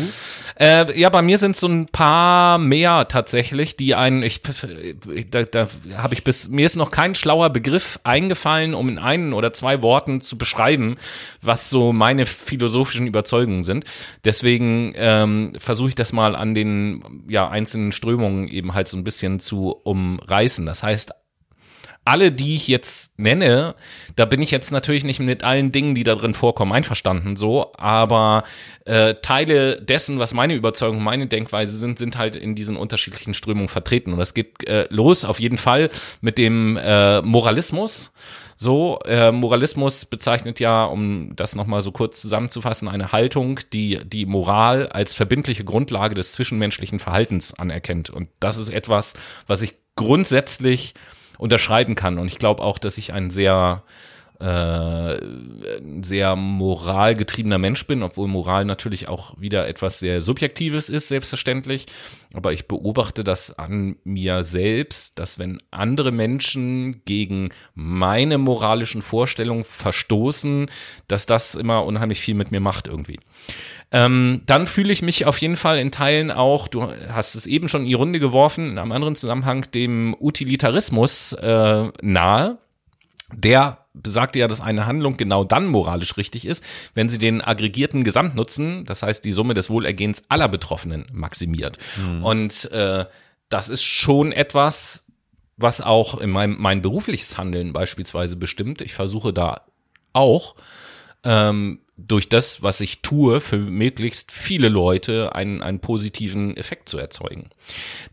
[0.60, 4.42] Äh, ja, bei mir sind es so ein paar mehr tatsächlich, die einen, ich,
[5.30, 9.34] da, da habe ich bis, mir ist noch kein schlauer Begriff eingefallen, um in einen
[9.34, 10.98] oder zwei Worten zu beschreiben,
[11.42, 13.86] was so meine philosophischen Überzeugungen sind.
[14.26, 19.04] Deswegen ähm, versuche ich das mal an den ja, einzelnen Strömungen eben halt so ein
[19.04, 20.66] bisschen zu umreißen.
[20.66, 21.14] Das heißt,
[22.06, 23.76] alle, die ich jetzt nenne,
[24.16, 27.72] da bin ich jetzt natürlich nicht mit allen Dingen, die da drin vorkommen, einverstanden so,
[27.78, 28.44] aber
[28.86, 33.70] äh, Teile dessen, was meine Überzeugung, meine Denkweise sind, sind halt in diesen unterschiedlichen Strömungen
[33.70, 34.12] vertreten.
[34.12, 35.90] Und das geht äh, los auf jeden Fall
[36.22, 38.12] mit dem äh, Moralismus.
[38.56, 44.26] So, äh, Moralismus bezeichnet ja, um das nochmal so kurz zusammenzufassen, eine Haltung, die die
[44.26, 48.10] Moral als verbindliche Grundlage des zwischenmenschlichen Verhaltens anerkennt.
[48.10, 49.16] Und das ist etwas,
[49.48, 50.94] was ich grundsätzlich
[51.44, 52.20] unterschreiben kann.
[52.20, 53.84] Und ich glaube auch, dass ich ein sehr
[54.40, 55.22] äh,
[56.02, 61.86] sehr moralgetriebener Mensch bin, obwohl Moral natürlich auch wieder etwas sehr Subjektives ist, selbstverständlich.
[62.34, 69.66] Aber ich beobachte das an mir selbst, dass wenn andere Menschen gegen meine moralischen Vorstellungen
[69.66, 70.70] verstoßen,
[71.10, 73.20] dass das immer unheimlich viel mit mir macht irgendwie.
[73.94, 77.70] Ähm, dann fühle ich mich auf jeden Fall in Teilen auch, du hast es eben
[77.70, 82.58] schon in die Runde geworfen, in einem anderen Zusammenhang, dem Utilitarismus äh, nahe.
[83.36, 86.64] Der besagt ja, dass eine Handlung genau dann moralisch richtig ist,
[86.96, 91.78] wenn sie den aggregierten Gesamtnutzen, das heißt die Summe des Wohlergehens aller Betroffenen, maximiert.
[91.98, 92.24] Mhm.
[92.24, 93.06] Und äh,
[93.50, 95.06] das ist schon etwas,
[95.58, 98.82] was auch in meinem mein berufliches Handeln beispielsweise bestimmt.
[98.82, 99.62] Ich versuche da
[100.14, 100.56] auch
[101.24, 106.98] ähm, durch das, was ich tue, für möglichst viele Leute einen, einen positiven Effekt zu
[106.98, 107.50] erzeugen.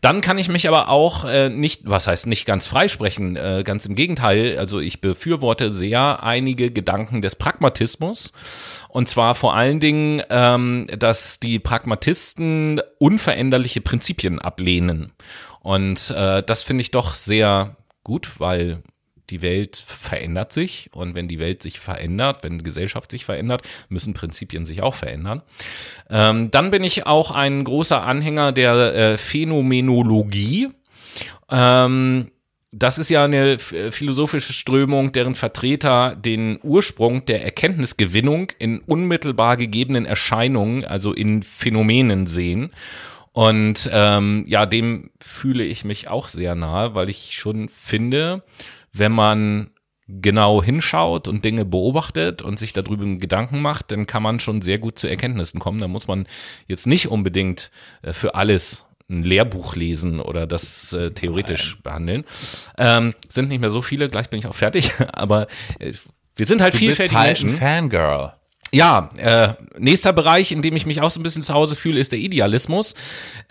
[0.01, 3.87] Dann kann ich mich aber auch äh, nicht, was heißt nicht ganz freisprechen, äh, ganz
[3.87, 8.33] im Gegenteil, also ich befürworte sehr einige Gedanken des Pragmatismus
[8.89, 15.11] und zwar vor allen Dingen, ähm, dass die Pragmatisten unveränderliche Prinzipien ablehnen.
[15.61, 18.83] Und äh, das finde ich doch sehr gut, weil
[19.31, 24.13] die Welt verändert sich und wenn die Welt sich verändert, wenn Gesellschaft sich verändert, müssen
[24.13, 25.41] Prinzipien sich auch verändern.
[26.09, 30.69] Ähm, dann bin ich auch ein großer Anhänger der äh, Phänomenologie.
[31.49, 32.31] Ähm,
[32.73, 40.05] das ist ja eine philosophische Strömung, deren Vertreter den Ursprung der Erkenntnisgewinnung in unmittelbar gegebenen
[40.05, 42.71] Erscheinungen, also in Phänomenen sehen.
[43.33, 48.43] Und ähm, ja, dem fühle ich mich auch sehr nahe, weil ich schon finde,
[48.93, 49.71] wenn man
[50.07, 54.77] genau hinschaut und Dinge beobachtet und sich darüber Gedanken macht, dann kann man schon sehr
[54.77, 55.79] gut zu Erkenntnissen kommen.
[55.79, 56.27] Da muss man
[56.67, 61.81] jetzt nicht unbedingt äh, für alles ein Lehrbuch lesen oder das äh, theoretisch Nein.
[61.83, 62.23] behandeln.
[62.77, 65.47] Ähm, sind nicht mehr so viele, gleich bin ich auch fertig, aber
[65.79, 65.93] äh,
[66.35, 67.49] wir sind halt du vielfältige bist halt Menschen.
[67.49, 68.33] Ein Fangirl.
[68.73, 71.99] Ja, äh, nächster Bereich, in dem ich mich auch so ein bisschen zu Hause fühle,
[71.99, 72.95] ist der Idealismus.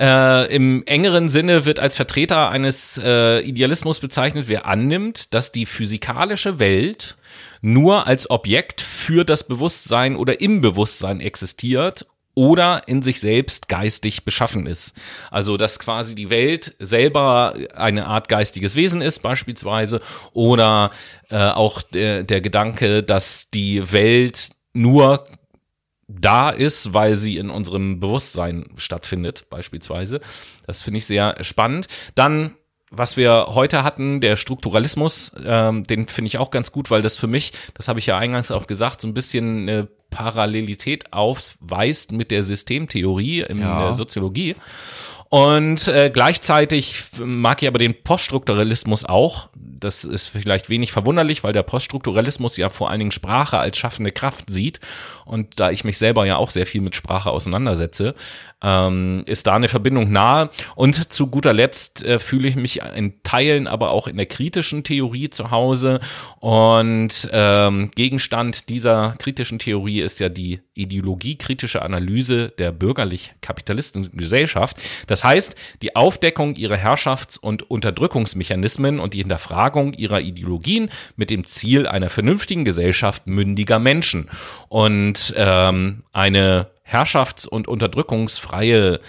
[0.01, 5.67] Äh, Im engeren Sinne wird als Vertreter eines äh, Idealismus bezeichnet, wer annimmt, dass die
[5.67, 7.19] physikalische Welt
[7.61, 14.25] nur als Objekt für das Bewusstsein oder im Bewusstsein existiert oder in sich selbst geistig
[14.25, 14.97] beschaffen ist.
[15.31, 20.01] Also dass quasi die Welt selber eine Art geistiges Wesen ist beispielsweise
[20.33, 20.91] oder
[21.29, 25.27] äh, auch der, der Gedanke, dass die Welt nur
[26.09, 30.21] da ist, weil sie in unserem Bewusstsein stattfindet, beispielsweise.
[30.67, 31.87] Das finde ich sehr spannend.
[32.15, 32.57] Dann
[32.91, 37.17] was wir heute hatten, der Strukturalismus, ähm, den finde ich auch ganz gut, weil das
[37.17, 42.11] für mich, das habe ich ja eingangs auch gesagt, so ein bisschen eine Parallelität aufweist
[42.11, 43.85] mit der Systemtheorie in ja.
[43.85, 44.57] der Soziologie.
[45.31, 49.48] Und äh, gleichzeitig mag ich aber den Poststrukturalismus auch.
[49.55, 54.11] Das ist vielleicht wenig verwunderlich, weil der Poststrukturalismus ja vor allen Dingen Sprache als schaffende
[54.11, 54.81] Kraft sieht.
[55.24, 58.16] Und da ich mich selber ja auch sehr viel mit Sprache auseinandersetze,
[58.62, 60.51] ähm, ist da eine Verbindung nahe.
[60.74, 64.85] Und zu guter Letzt äh, fühle ich mich in Teilen aber auch in der kritischen
[64.85, 66.01] Theorie zu Hause.
[66.40, 74.77] Und ähm, Gegenstand dieser kritischen Theorie ist ja die ideologiekritische Analyse der bürgerlich-kapitalistischen Gesellschaft.
[75.07, 81.45] Das heißt, die Aufdeckung ihrer Herrschafts- und Unterdrückungsmechanismen und die Hinterfragung ihrer Ideologien mit dem
[81.45, 84.29] Ziel einer vernünftigen Gesellschaft mündiger Menschen.
[84.69, 89.01] Und ähm, eine herrschafts- und unterdrückungsfreie,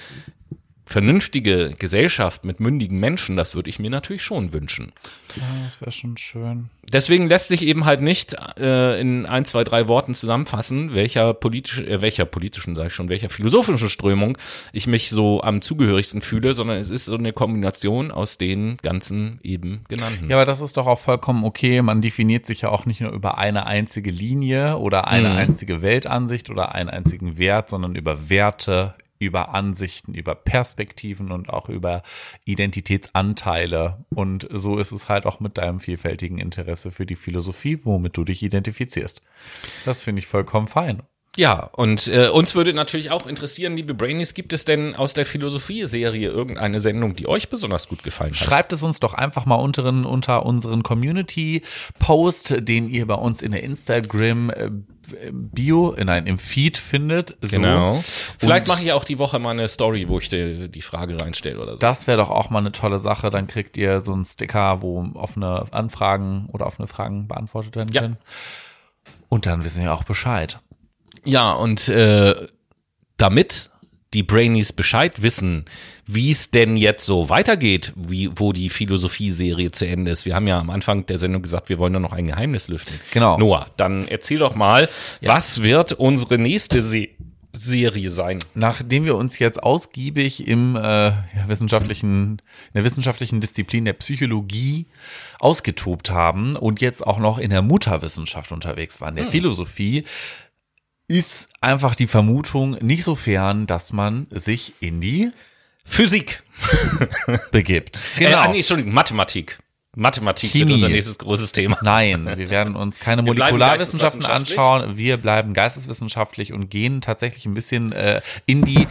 [0.85, 4.91] vernünftige Gesellschaft mit mündigen Menschen, das würde ich mir natürlich schon wünschen.
[5.35, 9.63] Ja, das wäre schon schön deswegen lässt sich eben halt nicht äh, in ein, zwei,
[9.63, 14.37] drei Worten zusammenfassen, welcher politische, äh, welcher politischen, sage ich schon, welcher philosophischen Strömung
[14.73, 19.39] ich mich so am zugehörigsten fühle, sondern es ist so eine Kombination aus den ganzen
[19.43, 20.29] eben genannten.
[20.29, 21.81] Ja, aber das ist doch auch vollkommen okay.
[21.81, 25.35] Man definiert sich ja auch nicht nur über eine einzige Linie oder eine mhm.
[25.35, 31.69] einzige Weltansicht oder einen einzigen Wert, sondern über Werte, über Ansichten, über Perspektiven und auch
[31.69, 32.01] über
[32.43, 34.03] Identitätsanteile.
[34.09, 38.23] Und so ist es halt auch mit deinem vielfältigen Interesse für die Philosophie, womit du
[38.23, 39.21] dich identifizierst.
[39.85, 41.03] Das finde ich vollkommen fein.
[41.37, 45.25] Ja, und äh, uns würde natürlich auch interessieren, liebe Brainies, gibt es denn aus der
[45.25, 48.37] Philosophie-Serie irgendeine Sendung, die euch besonders gut gefallen hat?
[48.37, 53.53] Schreibt es uns doch einfach mal unteren, unter unseren Community-Post, den ihr bei uns in
[53.53, 57.37] der Instagram-Bio, äh, nein, im Feed findet.
[57.41, 57.47] So.
[57.47, 57.97] Genau.
[58.37, 61.61] Vielleicht mache ich auch die Woche mal eine Story, wo ich die, die Frage reinstelle
[61.61, 61.79] oder so.
[61.79, 63.29] Das wäre doch auch mal eine tolle Sache.
[63.29, 68.17] Dann kriegt ihr so einen Sticker, wo offene Anfragen oder offene Fragen beantwortet werden können.
[68.19, 68.25] Ja.
[69.29, 70.59] Und dann wissen wir auch Bescheid.
[71.25, 72.35] Ja, und äh,
[73.17, 73.69] damit
[74.13, 75.65] die Brainies Bescheid wissen,
[76.05, 80.25] wie es denn jetzt so weitergeht, wie, wo die Philosophie-Serie zu Ende ist.
[80.25, 82.99] Wir haben ja am Anfang der Sendung gesagt, wir wollen da noch ein Geheimnis lüften.
[83.11, 83.37] Genau.
[83.37, 84.89] Noah, dann erzähl doch mal,
[85.21, 85.33] ja.
[85.33, 87.07] was wird unsere nächste Se
[87.53, 88.39] Serie sein?
[88.53, 91.11] Nachdem wir uns jetzt ausgiebig im äh,
[91.47, 94.87] wissenschaftlichen, in der wissenschaftlichen Disziplin der Psychologie
[95.39, 99.31] ausgetobt haben und jetzt auch noch in der Mutterwissenschaft unterwegs waren, der hm.
[99.31, 100.05] Philosophie,
[101.11, 105.31] ist einfach die Vermutung nicht so fern, dass man sich in die
[105.83, 106.41] Physik
[107.51, 108.01] begibt.
[108.17, 108.45] Genau.
[108.45, 109.59] Äh, nee, Entschuldigung, Mathematik.
[109.95, 110.67] Mathematik Chemie.
[110.67, 111.77] wird unser nächstes großes Thema.
[111.81, 114.97] Nein, wir werden uns keine Molekularwissenschaften anschauen.
[114.97, 118.87] Wir bleiben geisteswissenschaftlich und gehen tatsächlich ein bisschen äh, in die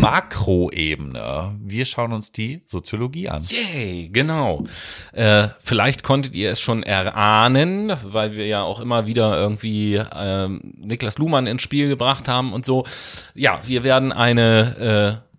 [0.00, 1.54] Makroebene.
[1.62, 3.46] Wir schauen uns die Soziologie an.
[3.48, 4.64] Yay, genau.
[5.12, 10.48] Äh, vielleicht konntet ihr es schon erahnen, weil wir ja auch immer wieder irgendwie äh,
[10.48, 12.84] Niklas Luhmann ins Spiel gebracht haben und so.
[13.34, 15.34] Ja, wir werden eine äh,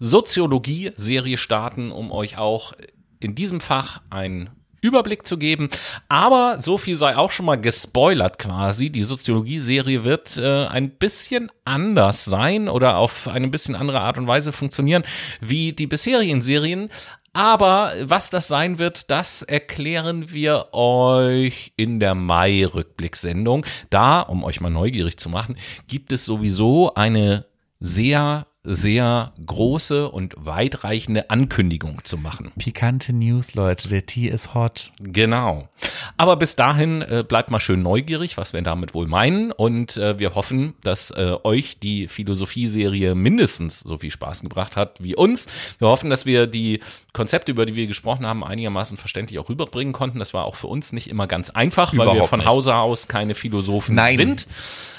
[0.00, 2.74] Soziologie-Serie starten, um euch auch
[3.20, 5.68] in diesem Fach einen Überblick zu geben.
[6.08, 8.90] Aber so viel sei auch schon mal gespoilert quasi.
[8.90, 14.26] Die Soziologie-Serie wird äh, ein bisschen anders sein oder auf eine bisschen andere Art und
[14.26, 15.02] Weise funktionieren
[15.40, 16.90] wie die bisherigen Serien.
[17.32, 23.66] Aber was das sein wird, das erklären wir euch in der Mai-Rückblicksendung.
[23.90, 27.44] Da, um euch mal neugierig zu machen, gibt es sowieso eine
[27.78, 32.52] sehr sehr große und weitreichende Ankündigung zu machen.
[32.58, 34.92] Pikante News, Leute, der Tee ist hot.
[34.98, 35.68] Genau.
[36.16, 39.52] Aber bis dahin äh, bleibt mal schön neugierig, was wir damit wohl meinen.
[39.52, 45.00] Und äh, wir hoffen, dass äh, euch die Philosophie-Serie mindestens so viel Spaß gebracht hat
[45.00, 45.46] wie uns.
[45.78, 46.80] Wir hoffen, dass wir die
[47.12, 50.18] Konzepte, über die wir gesprochen haben, einigermaßen verständlich auch rüberbringen konnten.
[50.18, 52.48] Das war auch für uns nicht immer ganz einfach, Überhaupt weil wir von nicht.
[52.48, 54.16] Hause aus keine Philosophen Nein.
[54.16, 54.46] sind.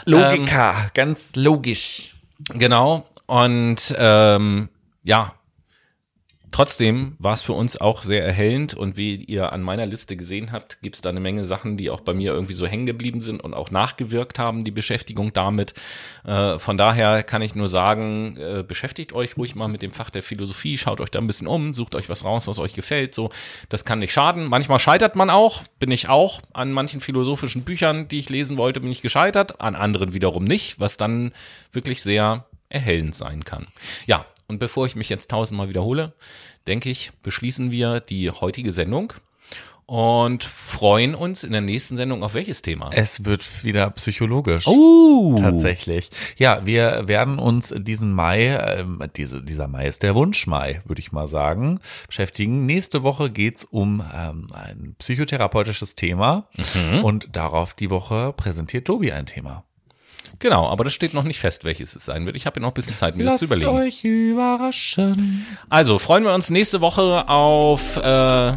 [0.05, 2.15] Logiker, ähm, ganz logisch.
[2.53, 3.05] Genau.
[3.27, 4.69] Und ähm,
[5.03, 5.33] ja,
[6.57, 10.51] Trotzdem war es für uns auch sehr erhellend und wie ihr an meiner Liste gesehen
[10.51, 13.21] habt, gibt es da eine Menge Sachen, die auch bei mir irgendwie so hängen geblieben
[13.21, 15.73] sind und auch nachgewirkt haben, die Beschäftigung damit.
[16.25, 20.09] Äh, von daher kann ich nur sagen, äh, beschäftigt euch ruhig mal mit dem Fach
[20.09, 23.13] der Philosophie, schaut euch da ein bisschen um, sucht euch was raus, was euch gefällt.
[23.13, 23.29] So,
[23.69, 24.47] das kann nicht schaden.
[24.47, 26.41] Manchmal scheitert man auch, bin ich auch.
[26.53, 30.79] An manchen philosophischen Büchern, die ich lesen wollte, bin ich gescheitert, an anderen wiederum nicht,
[30.79, 31.33] was dann
[31.71, 33.67] wirklich sehr erhellend sein kann.
[34.05, 36.13] Ja, und bevor ich mich jetzt tausendmal wiederhole,
[36.67, 39.13] denke ich, beschließen wir die heutige Sendung
[39.87, 42.91] und freuen uns in der nächsten Sendung auf welches Thema?
[42.93, 44.67] Es wird wieder psychologisch.
[44.67, 46.09] Oh, Tatsächlich.
[46.37, 51.13] Ja, wir werden uns diesen Mai, ähm, diese, dieser Mai ist der Wunschmai, würde ich
[51.13, 52.65] mal sagen, beschäftigen.
[52.65, 56.49] Nächste Woche geht's um ähm, ein psychotherapeutisches Thema
[57.03, 59.63] und darauf die Woche präsentiert Tobi ein Thema.
[60.39, 62.35] Genau, aber das steht noch nicht fest, welches es sein wird.
[62.35, 63.71] Ich habe ja noch ein bisschen Zeit, mir das zu überlegen.
[63.71, 65.45] euch überraschen.
[65.69, 68.53] Also freuen wir uns nächste Woche auf äh,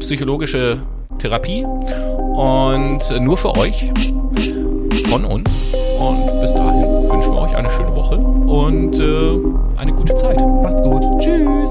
[0.00, 0.82] psychologische
[1.18, 3.92] Therapie und nur für euch
[5.08, 5.74] von uns.
[5.98, 10.40] Und bis dahin wünschen wir euch eine schöne Woche und äh, eine gute Zeit.
[10.40, 11.02] Macht's gut.
[11.18, 11.70] Tschüss.